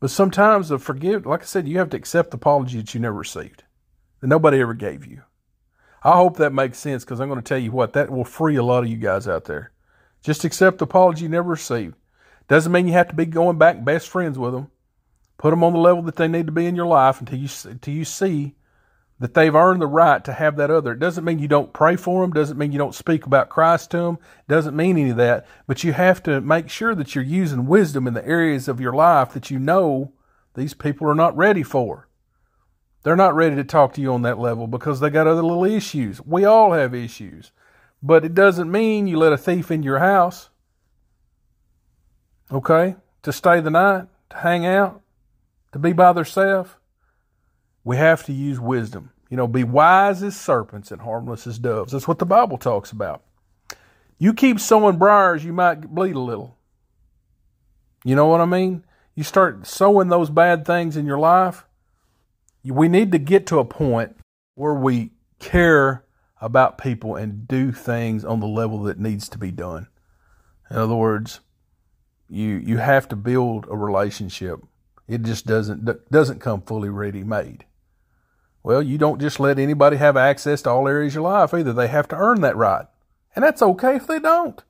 But 0.00 0.10
sometimes 0.10 0.68
the 0.68 0.80
forgive, 0.80 1.26
like 1.26 1.42
I 1.42 1.44
said, 1.44 1.68
you 1.68 1.78
have 1.78 1.90
to 1.90 1.96
accept 1.96 2.32
the 2.32 2.38
apology 2.38 2.78
that 2.78 2.92
you 2.92 2.98
never 2.98 3.18
received, 3.18 3.62
that 4.20 4.26
nobody 4.26 4.60
ever 4.60 4.74
gave 4.74 5.06
you. 5.06 5.22
I 6.04 6.16
hope 6.16 6.36
that 6.38 6.52
makes 6.52 6.78
sense 6.78 7.04
because 7.04 7.20
I'm 7.20 7.28
going 7.28 7.40
to 7.40 7.48
tell 7.48 7.58
you 7.58 7.70
what, 7.70 7.92
that 7.92 8.10
will 8.10 8.24
free 8.24 8.56
a 8.56 8.62
lot 8.62 8.82
of 8.82 8.90
you 8.90 8.96
guys 8.96 9.28
out 9.28 9.44
there. 9.44 9.70
Just 10.22 10.44
accept 10.44 10.78
the 10.78 10.84
apology 10.84 11.24
you 11.24 11.28
never 11.28 11.50
received. 11.50 11.94
Doesn't 12.48 12.72
mean 12.72 12.86
you 12.86 12.92
have 12.94 13.08
to 13.08 13.14
be 13.14 13.26
going 13.26 13.58
back 13.58 13.84
best 13.84 14.08
friends 14.08 14.38
with 14.38 14.52
them. 14.52 14.70
Put 15.38 15.50
them 15.50 15.64
on 15.64 15.72
the 15.72 15.78
level 15.78 16.02
that 16.02 16.16
they 16.16 16.28
need 16.28 16.46
to 16.46 16.52
be 16.52 16.66
in 16.66 16.76
your 16.76 16.86
life 16.86 17.20
until 17.20 17.38
you 17.38 17.48
until 17.64 17.94
you 17.94 18.04
see 18.04 18.54
that 19.18 19.34
they've 19.34 19.54
earned 19.54 19.80
the 19.80 19.86
right 19.86 20.24
to 20.24 20.32
have 20.32 20.56
that 20.56 20.70
other. 20.70 20.92
It 20.92 20.98
doesn't 20.98 21.24
mean 21.24 21.38
you 21.38 21.48
don't 21.48 21.72
pray 21.72 21.94
for 21.94 22.22
them. 22.22 22.32
Doesn't 22.32 22.58
mean 22.58 22.72
you 22.72 22.78
don't 22.78 22.94
speak 22.94 23.24
about 23.24 23.48
Christ 23.48 23.92
to 23.92 23.98
them. 23.98 24.18
Doesn't 24.48 24.76
mean 24.76 24.98
any 24.98 25.10
of 25.10 25.16
that. 25.18 25.46
But 25.68 25.84
you 25.84 25.92
have 25.92 26.22
to 26.24 26.40
make 26.40 26.68
sure 26.68 26.94
that 26.96 27.14
you're 27.14 27.22
using 27.22 27.66
wisdom 27.66 28.08
in 28.08 28.14
the 28.14 28.26
areas 28.26 28.66
of 28.66 28.80
your 28.80 28.92
life 28.92 29.32
that 29.32 29.50
you 29.50 29.60
know 29.60 30.12
these 30.54 30.74
people 30.74 31.08
are 31.08 31.14
not 31.14 31.36
ready 31.36 31.62
for. 31.62 32.08
They're 33.02 33.16
not 33.16 33.34
ready 33.34 33.56
to 33.56 33.64
talk 33.64 33.94
to 33.94 34.00
you 34.00 34.12
on 34.12 34.22
that 34.22 34.38
level 34.38 34.66
because 34.66 35.00
they 35.00 35.10
got 35.10 35.26
other 35.26 35.42
little 35.42 35.64
issues. 35.64 36.20
We 36.20 36.44
all 36.44 36.72
have 36.72 36.94
issues. 36.94 37.50
But 38.02 38.24
it 38.24 38.34
doesn't 38.34 38.70
mean 38.70 39.06
you 39.06 39.18
let 39.18 39.32
a 39.32 39.38
thief 39.38 39.70
in 39.70 39.82
your 39.82 39.98
house. 39.98 40.50
Okay? 42.50 42.96
To 43.22 43.32
stay 43.32 43.60
the 43.60 43.70
night, 43.70 44.06
to 44.30 44.36
hang 44.38 44.66
out, 44.66 45.00
to 45.72 45.78
be 45.78 45.92
by 45.92 46.12
themselves. 46.12 46.70
We 47.84 47.96
have 47.96 48.24
to 48.24 48.32
use 48.32 48.60
wisdom. 48.60 49.10
You 49.30 49.36
know, 49.36 49.46
be 49.46 49.64
wise 49.64 50.22
as 50.22 50.36
serpents 50.36 50.90
and 50.90 51.00
harmless 51.00 51.46
as 51.46 51.58
doves. 51.58 51.92
That's 51.92 52.06
what 52.06 52.18
the 52.18 52.26
Bible 52.26 52.58
talks 52.58 52.92
about. 52.92 53.22
You 54.18 54.34
keep 54.34 54.60
sowing 54.60 54.98
briars, 54.98 55.44
you 55.44 55.52
might 55.52 55.80
bleed 55.80 56.14
a 56.14 56.20
little. 56.20 56.58
You 58.04 58.14
know 58.14 58.26
what 58.26 58.40
I 58.40 58.44
mean? 58.44 58.84
You 59.14 59.24
start 59.24 59.66
sowing 59.66 60.08
those 60.08 60.30
bad 60.30 60.64
things 60.64 60.96
in 60.96 61.06
your 61.06 61.18
life, 61.18 61.64
we 62.64 62.88
need 62.88 63.12
to 63.12 63.18
get 63.18 63.46
to 63.48 63.58
a 63.58 63.64
point 63.64 64.16
where 64.54 64.74
we 64.74 65.10
care 65.38 66.04
about 66.40 66.78
people 66.78 67.16
and 67.16 67.46
do 67.48 67.72
things 67.72 68.24
on 68.24 68.40
the 68.40 68.46
level 68.46 68.82
that 68.82 68.98
needs 68.98 69.28
to 69.28 69.38
be 69.38 69.50
done. 69.50 69.88
In 70.70 70.76
other 70.76 70.94
words, 70.94 71.40
you 72.28 72.56
you 72.56 72.78
have 72.78 73.08
to 73.08 73.16
build 73.16 73.66
a 73.68 73.76
relationship. 73.76 74.60
It 75.08 75.22
just 75.22 75.46
doesn't 75.46 76.10
doesn't 76.10 76.40
come 76.40 76.62
fully 76.62 76.88
ready 76.88 77.24
made. 77.24 77.64
Well, 78.62 78.82
you 78.82 78.96
don't 78.96 79.20
just 79.20 79.40
let 79.40 79.58
anybody 79.58 79.96
have 79.96 80.16
access 80.16 80.62
to 80.62 80.70
all 80.70 80.86
areas 80.86 81.12
of 81.12 81.22
your 81.22 81.24
life 81.24 81.52
either. 81.52 81.72
They 81.72 81.88
have 81.88 82.08
to 82.08 82.16
earn 82.16 82.40
that 82.42 82.56
right. 82.56 82.86
And 83.34 83.44
that's 83.44 83.62
okay 83.62 83.96
if 83.96 84.06
they 84.06 84.20
don't. 84.20 84.62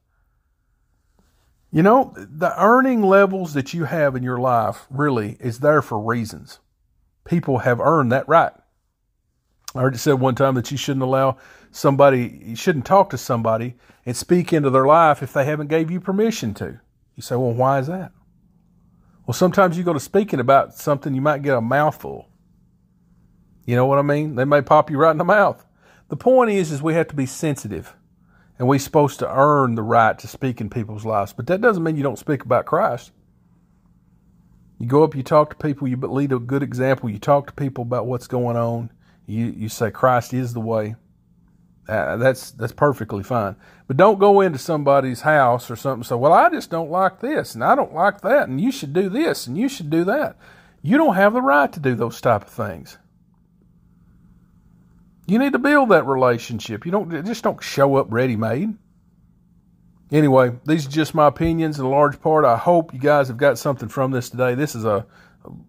You 1.71 1.83
know, 1.83 2.15
the 2.17 2.55
earning 2.61 3.03
levels 3.03 3.55
that 3.55 3.75
you 3.75 3.85
have 3.85 4.17
in 4.17 4.23
your 4.23 4.39
life 4.39 4.87
really 4.91 5.37
is 5.41 5.61
there 5.61 5.83
for 5.83 5.99
reasons 5.99 6.59
people 7.25 7.59
have 7.59 7.81
earned 7.81 8.13
that 8.13 8.29
right. 8.29 8.53
I 9.75 9.81
heard 9.81 9.99
said 9.99 10.15
one 10.15 10.35
time 10.35 10.55
that 10.57 10.71
you 10.71 10.77
shouldn't 10.77 11.03
allow 11.03 11.39
somebody, 11.71 12.41
you 12.45 12.57
shouldn't 12.57 12.85
talk 12.85 13.11
to 13.11 13.19
somebody 13.19 13.77
and 14.05 14.17
speak 14.17 14.53
into 14.53 14.71
their 14.71 14.87
life 14.87 15.23
if 15.23 15.33
they 15.33 15.45
haven't 15.45 15.69
gave 15.69 15.91
you 15.91 16.01
permission 16.01 16.53
to. 16.55 16.81
You 17.17 17.23
say, 17.23 17.37
well, 17.37 17.53
why 17.53 17.79
is 17.79 17.87
that? 17.87 18.13
Well, 19.27 19.35
sometimes 19.35 19.79
you 19.79 19.85
go 19.85 19.93
to 19.93 20.01
speaking 20.01 20.41
about 20.41 20.75
something, 20.75 21.15
you 21.15 21.21
might 21.21 21.43
get 21.43 21.57
a 21.57 21.61
mouthful. 21.61 22.29
You 23.65 23.77
know 23.77 23.87
what 23.87 23.99
I 23.99 24.03
mean? 24.03 24.35
They 24.35 24.45
may 24.45 24.61
pop 24.61 24.91
you 24.91 24.99
right 24.99 25.13
in 25.13 25.19
the 25.19 25.25
mouth. 25.25 25.65
The 26.09 26.17
point 26.17 26.51
is, 26.51 26.73
is 26.73 26.83
we 26.83 26.95
have 26.95 27.09
to 27.09 27.15
be 27.15 27.27
sensitive, 27.27 27.95
and 28.59 28.69
we're 28.69 28.79
supposed 28.79 29.21
to 29.21 29.33
earn 29.33 29.77
the 29.77 29.83
right 29.83 30.19
to 30.19 30.27
speak 30.27 30.61
in 30.61 30.69
people's 30.69 31.07
lives. 31.07 31.33
But 31.33 31.47
that 31.47 31.61
doesn't 31.61 31.83
mean 31.83 31.97
you 31.97 32.03
don't 32.03 32.19
speak 32.19 32.45
about 32.45 32.67
Christ. 32.67 33.13
You 34.83 34.89
go 34.89 35.05
up, 35.05 35.15
you 35.15 35.23
talk 35.23 35.51
to 35.51 35.57
people, 35.65 35.87
you 35.87 35.97
lead 35.97 36.33
a 36.33 36.41
good 36.41 36.65
example. 36.65 37.09
You 37.09 37.21
talk 37.21 37.47
to 37.47 37.53
people 37.53 37.83
about 37.83 38.09
what's 38.09 38.27
going 38.27 38.57
on. 38.57 38.91
You 39.27 39.47
you 39.47 39.69
say 39.69 39.93
Christ 39.93 40.35
is 40.35 40.55
the 40.55 40.61
way. 40.61 40.97
Uh, 41.89 42.17
that's 42.17 42.51
that's 42.51 42.73
perfectly 42.73 43.23
fine. 43.23 43.55
But 43.87 43.97
don't 43.97 44.19
go 44.19 44.41
into 44.41 44.59
somebody's 44.59 45.21
house 45.21 45.71
or 45.71 45.77
something. 45.77 46.03
So, 46.03 46.17
well, 46.19 46.33
I 46.33 46.51
just 46.51 46.69
don't 46.69 46.91
like 46.91 47.21
this, 47.21 47.55
and 47.55 47.63
I 47.63 47.77
don't 47.77 47.95
like 47.95 48.23
that, 48.23 48.49
and 48.49 48.61
you 48.61 48.73
should 48.73 48.93
do 48.93 49.09
this, 49.09 49.47
and 49.47 49.57
you 49.57 49.69
should 49.69 49.89
do 49.89 50.03
that. 50.03 50.37
You 50.83 50.97
don't 50.97 51.15
have 51.15 51.35
the 51.35 51.43
right 51.43 51.73
to 51.73 51.79
do 51.79 51.95
those 51.95 52.21
type 52.21 52.43
of 52.43 52.51
things. 52.51 52.99
You 55.29 55.39
need 55.39 55.53
to 55.53 55.61
build 55.61 55.91
that 55.91 56.09
relationship. 56.09 56.85
You 56.85 56.91
don't 56.91 57.25
just 57.25 57.45
don't 57.45 57.63
show 57.63 57.95
up 57.95 58.09
ready 58.11 58.35
made. 58.35 58.75
Anyway, 60.13 60.53
these 60.67 60.87
are 60.87 60.91
just 60.91 61.15
my 61.15 61.27
opinions 61.27 61.79
in 61.79 61.89
large 61.89 62.21
part. 62.21 62.45
I 62.45 62.59
hope 62.59 62.93
you 62.93 63.01
guys 63.01 63.29
have 63.29 63.39
got 63.39 63.59
something 63.59 63.89
from 63.89 64.11
this 64.11 64.29
today. 64.29 64.55
This 64.55 64.75
is 64.75 64.85
a 64.85 65.07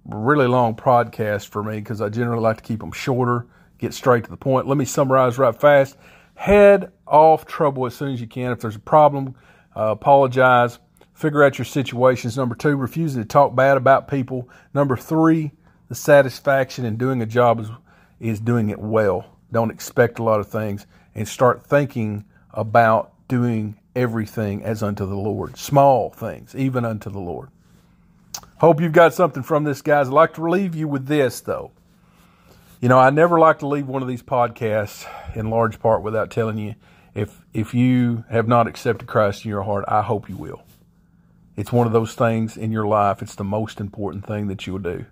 really 0.03 0.47
long 0.47 0.75
podcast 0.75 1.47
for 1.47 1.63
me 1.63 1.77
because 1.77 2.01
I 2.01 2.09
generally 2.09 2.41
like 2.41 2.57
to 2.57 2.63
keep 2.63 2.81
them 2.81 2.91
shorter, 2.91 3.47
get 3.77 3.93
straight 3.93 4.25
to 4.25 4.29
the 4.29 4.35
point. 4.35 4.67
Let 4.67 4.77
me 4.77 4.83
summarize 4.83 5.37
right 5.37 5.57
fast. 5.57 5.95
Head 6.35 6.91
off 7.07 7.45
trouble 7.45 7.85
as 7.85 7.95
soon 7.95 8.11
as 8.11 8.19
you 8.19 8.27
can. 8.27 8.51
If 8.51 8.59
there's 8.59 8.75
a 8.75 8.79
problem, 8.79 9.35
uh, 9.77 9.91
apologize. 9.91 10.77
Figure 11.13 11.41
out 11.41 11.57
your 11.57 11.65
situations. 11.65 12.35
Number 12.35 12.55
two, 12.55 12.75
refusing 12.75 13.21
to 13.21 13.27
talk 13.27 13.55
bad 13.55 13.77
about 13.77 14.09
people. 14.09 14.49
Number 14.73 14.97
three, 14.97 15.51
the 15.87 15.95
satisfaction 15.95 16.83
in 16.83 16.97
doing 16.97 17.21
a 17.21 17.25
job 17.25 17.61
is, 17.61 17.69
is 18.19 18.41
doing 18.41 18.69
it 18.69 18.79
well. 18.79 19.37
Don't 19.53 19.71
expect 19.71 20.19
a 20.19 20.23
lot 20.23 20.41
of 20.41 20.49
things 20.49 20.85
and 21.15 21.25
start 21.27 21.65
thinking 21.65 22.25
about 22.51 23.13
doing 23.29 23.77
everything 23.95 24.63
as 24.63 24.83
unto 24.83 25.05
the 25.05 25.15
Lord. 25.15 25.57
Small 25.57 26.09
things, 26.09 26.55
even 26.55 26.85
unto 26.85 27.09
the 27.09 27.19
Lord. 27.19 27.49
Hope 28.57 28.79
you've 28.79 28.93
got 28.93 29.13
something 29.13 29.43
from 29.43 29.63
this, 29.63 29.81
guys. 29.81 30.07
I'd 30.07 30.13
like 30.13 30.33
to 30.35 30.49
leave 30.49 30.75
you 30.75 30.87
with 30.87 31.07
this, 31.07 31.41
though. 31.41 31.71
You 32.79 32.89
know, 32.89 32.99
I 32.99 33.09
never 33.09 33.39
like 33.39 33.59
to 33.59 33.67
leave 33.67 33.87
one 33.87 34.01
of 34.01 34.07
these 34.07 34.23
podcasts 34.23 35.07
in 35.35 35.49
large 35.49 35.79
part 35.79 36.03
without 36.03 36.29
telling 36.29 36.57
you 36.57 36.75
if 37.15 37.43
if 37.53 37.73
you 37.73 38.25
have 38.29 38.47
not 38.47 38.67
accepted 38.67 39.07
Christ 39.07 39.45
in 39.45 39.49
your 39.49 39.63
heart, 39.63 39.85
I 39.87 40.01
hope 40.01 40.29
you 40.29 40.35
will. 40.35 40.63
It's 41.55 41.71
one 41.71 41.87
of 41.87 41.93
those 41.93 42.15
things 42.15 42.57
in 42.57 42.71
your 42.71 42.87
life, 42.87 43.21
it's 43.21 43.35
the 43.35 43.43
most 43.43 43.79
important 43.79 44.25
thing 44.25 44.47
that 44.47 44.65
you 44.65 44.73
will 44.73 44.79
do 44.79 45.05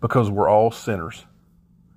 because 0.00 0.30
we're 0.30 0.48
all 0.48 0.70
sinners. 0.70 1.24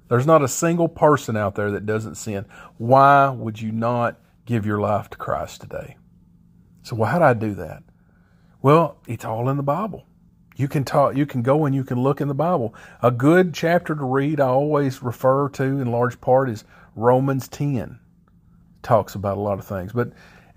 There's 0.08 0.26
not 0.28 0.44
a 0.44 0.48
single 0.48 0.88
person 0.88 1.38
out 1.38 1.56
there 1.56 1.72
that 1.72 1.86
doesn't 1.86 2.16
sin. 2.16 2.46
Why 2.78 3.30
would 3.30 3.62
you 3.62 3.72
not 3.72 4.18
give 4.46 4.66
your 4.66 4.80
life 4.80 5.10
to 5.12 5.18
Christ 5.18 5.62
today? 5.62 5.98
So, 6.84 6.96
well, 6.96 7.10
how 7.10 7.20
do 7.20 7.26
I 7.26 7.34
do 7.34 7.54
that? 7.56 7.84
Well, 8.62 8.98
it's 9.08 9.26
all 9.26 9.50
in 9.50 9.58
the 9.58 9.64
Bible. 9.64 10.06
You 10.56 10.68
can 10.68 10.84
talk, 10.84 11.16
you 11.16 11.26
can 11.26 11.42
go 11.42 11.66
and 11.66 11.74
you 11.74 11.84
can 11.84 12.02
look 12.02 12.22
in 12.22 12.28
the 12.28 12.34
Bible. 12.34 12.76
A 13.02 13.10
good 13.10 13.54
chapter 13.54 13.96
to 13.96 14.04
read, 14.04 14.40
I 14.40 14.48
always 14.48 15.02
refer 15.02 15.50
to 15.50 15.64
in 15.64 15.92
large 15.92 16.22
part, 16.22 16.50
is 16.50 16.64
Romans 16.96 17.48
10. 17.48 18.00
talks 18.84 19.16
about 19.16 19.38
a 19.38 19.42
lot 19.42 19.60
of 19.60 19.66
things. 19.66 19.94
But 19.94 20.12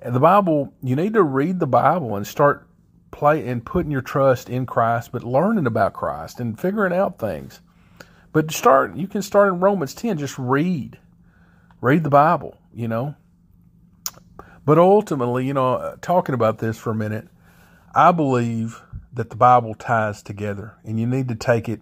the 0.04 0.20
Bible, 0.20 0.72
you 0.82 0.96
need 0.96 1.14
to 1.14 1.22
read 1.22 1.60
the 1.60 1.66
Bible 1.66 2.16
and 2.16 2.26
start 2.26 2.66
play 3.10 3.46
and 3.48 3.64
putting 3.64 3.92
your 3.92 4.02
trust 4.02 4.50
in 4.50 4.66
Christ, 4.66 5.12
but 5.12 5.22
learning 5.22 5.66
about 5.66 5.92
Christ 5.92 6.40
and 6.40 6.58
figuring 6.58 6.92
out 6.92 7.18
things. 7.18 7.60
But 8.32 8.50
start, 8.50 8.96
you 8.96 9.06
can 9.06 9.22
start 9.22 9.52
in 9.52 9.60
Romans 9.60 9.94
10, 9.94 10.18
just 10.18 10.36
read. 10.36 10.98
Read 11.80 12.02
the 12.02 12.10
Bible, 12.10 12.58
you 12.74 12.88
know. 12.88 13.14
But 14.64 14.78
ultimately, 14.78 15.46
you 15.46 15.54
know, 15.54 15.74
uh, 15.74 15.96
talking 16.00 16.34
about 16.34 16.58
this 16.58 16.78
for 16.78 16.90
a 16.90 16.94
minute, 16.94 17.28
I 17.94 18.12
believe 18.12 18.82
that 19.12 19.30
the 19.30 19.36
Bible 19.36 19.74
ties 19.74 20.22
together 20.22 20.76
and 20.84 20.98
you 20.98 21.06
need 21.06 21.28
to 21.28 21.34
take 21.34 21.68
it 21.68 21.80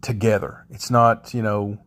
together. 0.00 0.66
It's 0.70 0.90
not, 0.90 1.32
you 1.34 1.42
know, 1.42 1.78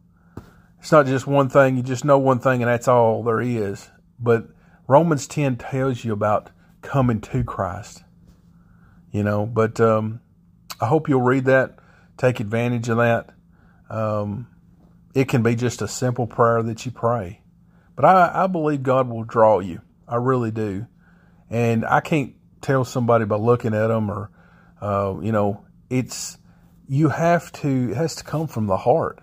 it's 0.79 0.91
not 0.91 1.05
just 1.05 1.27
one 1.27 1.49
thing, 1.49 1.77
you 1.77 1.83
just 1.83 2.05
know 2.05 2.17
one 2.17 2.39
thing 2.39 2.61
and 2.61 2.69
that's 2.69 2.87
all 2.87 3.23
there 3.23 3.41
is. 3.41 3.89
But 4.19 4.47
Romans 4.87 5.27
10 5.27 5.57
tells 5.57 6.03
you 6.03 6.13
about 6.13 6.51
coming 6.81 7.21
to 7.21 7.43
Christ, 7.43 8.03
you 9.11 9.23
know, 9.23 9.45
but 9.45 9.79
um, 9.79 10.21
I 10.81 10.87
hope 10.87 11.07
you'll 11.07 11.21
read 11.21 11.45
that, 11.45 11.77
take 12.17 12.39
advantage 12.39 12.89
of 12.89 12.97
that. 12.97 13.29
Um, 13.89 14.47
it 15.13 15.27
can 15.27 15.43
be 15.43 15.55
just 15.55 15.81
a 15.81 15.87
simple 15.87 16.27
prayer 16.27 16.61
that 16.63 16.85
you 16.85 16.91
pray. 16.91 17.41
But 17.95 18.05
I, 18.05 18.43
I 18.43 18.47
believe 18.47 18.83
God 18.83 19.07
will 19.07 19.23
draw 19.23 19.59
you. 19.59 19.81
I 20.07 20.17
really 20.17 20.51
do. 20.51 20.87
And 21.49 21.85
I 21.85 22.01
can't 22.01 22.35
tell 22.61 22.85
somebody 22.85 23.25
by 23.25 23.37
looking 23.37 23.73
at 23.73 23.87
them 23.87 24.09
or, 24.09 24.31
uh, 24.81 25.15
you 25.21 25.31
know, 25.31 25.65
it's, 25.89 26.37
you 26.87 27.09
have 27.09 27.51
to, 27.53 27.91
it 27.91 27.97
has 27.97 28.15
to 28.15 28.23
come 28.23 28.47
from 28.47 28.67
the 28.67 28.77
heart. 28.77 29.19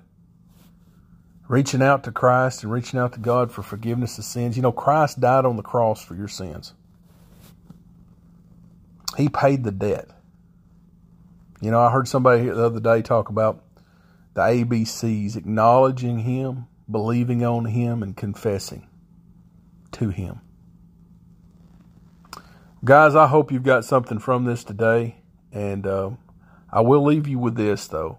Reaching 1.49 1.83
out 1.83 2.05
to 2.05 2.13
Christ 2.13 2.63
and 2.63 2.73
reaching 2.73 2.99
out 2.99 3.13
to 3.13 3.21
God 3.21 3.53
for 3.53 3.63
forgiveness 3.63 4.17
of 4.19 4.25
sins. 4.25 4.57
You 4.57 4.63
know, 4.63 4.73
Christ 4.73 5.21
died 5.21 5.45
on 5.45 5.57
the 5.57 5.63
cross 5.63 6.03
for 6.03 6.15
your 6.15 6.29
sins. 6.29 6.73
He 9.17 9.29
paid 9.29 9.65
the 9.65 9.73
debt. 9.73 10.09
You 11.61 11.71
know, 11.71 11.81
I 11.81 11.91
heard 11.91 12.09
somebody 12.09 12.45
the 12.45 12.65
other 12.65 12.81
day 12.81 13.03
talk 13.03 13.29
about 13.29 13.63
the 14.35 14.41
ABCs 14.41 15.37
acknowledging 15.37 16.21
Him, 16.21 16.67
believing 16.91 17.45
on 17.45 17.67
Him, 17.67 18.03
and 18.03 18.17
confessing 18.17 18.89
to 19.93 20.09
Him. 20.09 20.41
Guys, 22.85 23.15
I 23.15 23.29
hope 23.29 23.53
you've 23.53 23.63
got 23.63 23.85
something 23.85 24.19
from 24.19 24.45
this 24.45 24.65
today. 24.65 25.17
And 25.53 25.87
uh, 25.87 26.11
I 26.73 26.81
will 26.81 27.05
leave 27.05 27.29
you 27.29 27.39
with 27.39 27.55
this, 27.55 27.87
though. 27.87 28.19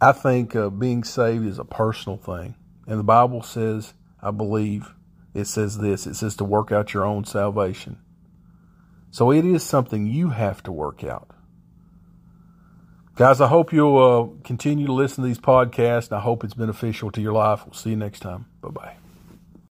I 0.00 0.12
think 0.12 0.56
uh, 0.56 0.70
being 0.70 1.04
saved 1.04 1.46
is 1.46 1.58
a 1.58 1.64
personal 1.64 2.18
thing. 2.18 2.56
And 2.86 2.98
the 2.98 3.04
Bible 3.04 3.42
says, 3.42 3.94
I 4.20 4.30
believe, 4.30 4.92
it 5.34 5.46
says 5.46 5.78
this 5.78 6.06
it 6.06 6.14
says 6.14 6.36
to 6.36 6.44
work 6.44 6.72
out 6.72 6.94
your 6.94 7.04
own 7.04 7.24
salvation. 7.24 7.98
So 9.10 9.30
it 9.30 9.44
is 9.44 9.62
something 9.62 10.06
you 10.06 10.30
have 10.30 10.62
to 10.64 10.72
work 10.72 11.04
out. 11.04 11.30
Guys, 13.16 13.40
I 13.40 13.46
hope 13.46 13.72
you'll 13.72 13.98
uh, 13.98 14.42
continue 14.42 14.86
to 14.86 14.92
listen 14.92 15.22
to 15.22 15.28
these 15.28 15.38
podcasts, 15.38 16.08
and 16.08 16.16
I 16.16 16.20
hope 16.20 16.42
it's 16.42 16.54
beneficial 16.54 17.12
to 17.12 17.20
your 17.20 17.32
life. 17.32 17.64
We'll 17.64 17.74
see 17.74 17.90
you 17.90 17.96
next 17.96 18.20
time. 18.20 18.46
Bye 18.60 18.70
bye. 18.70 19.03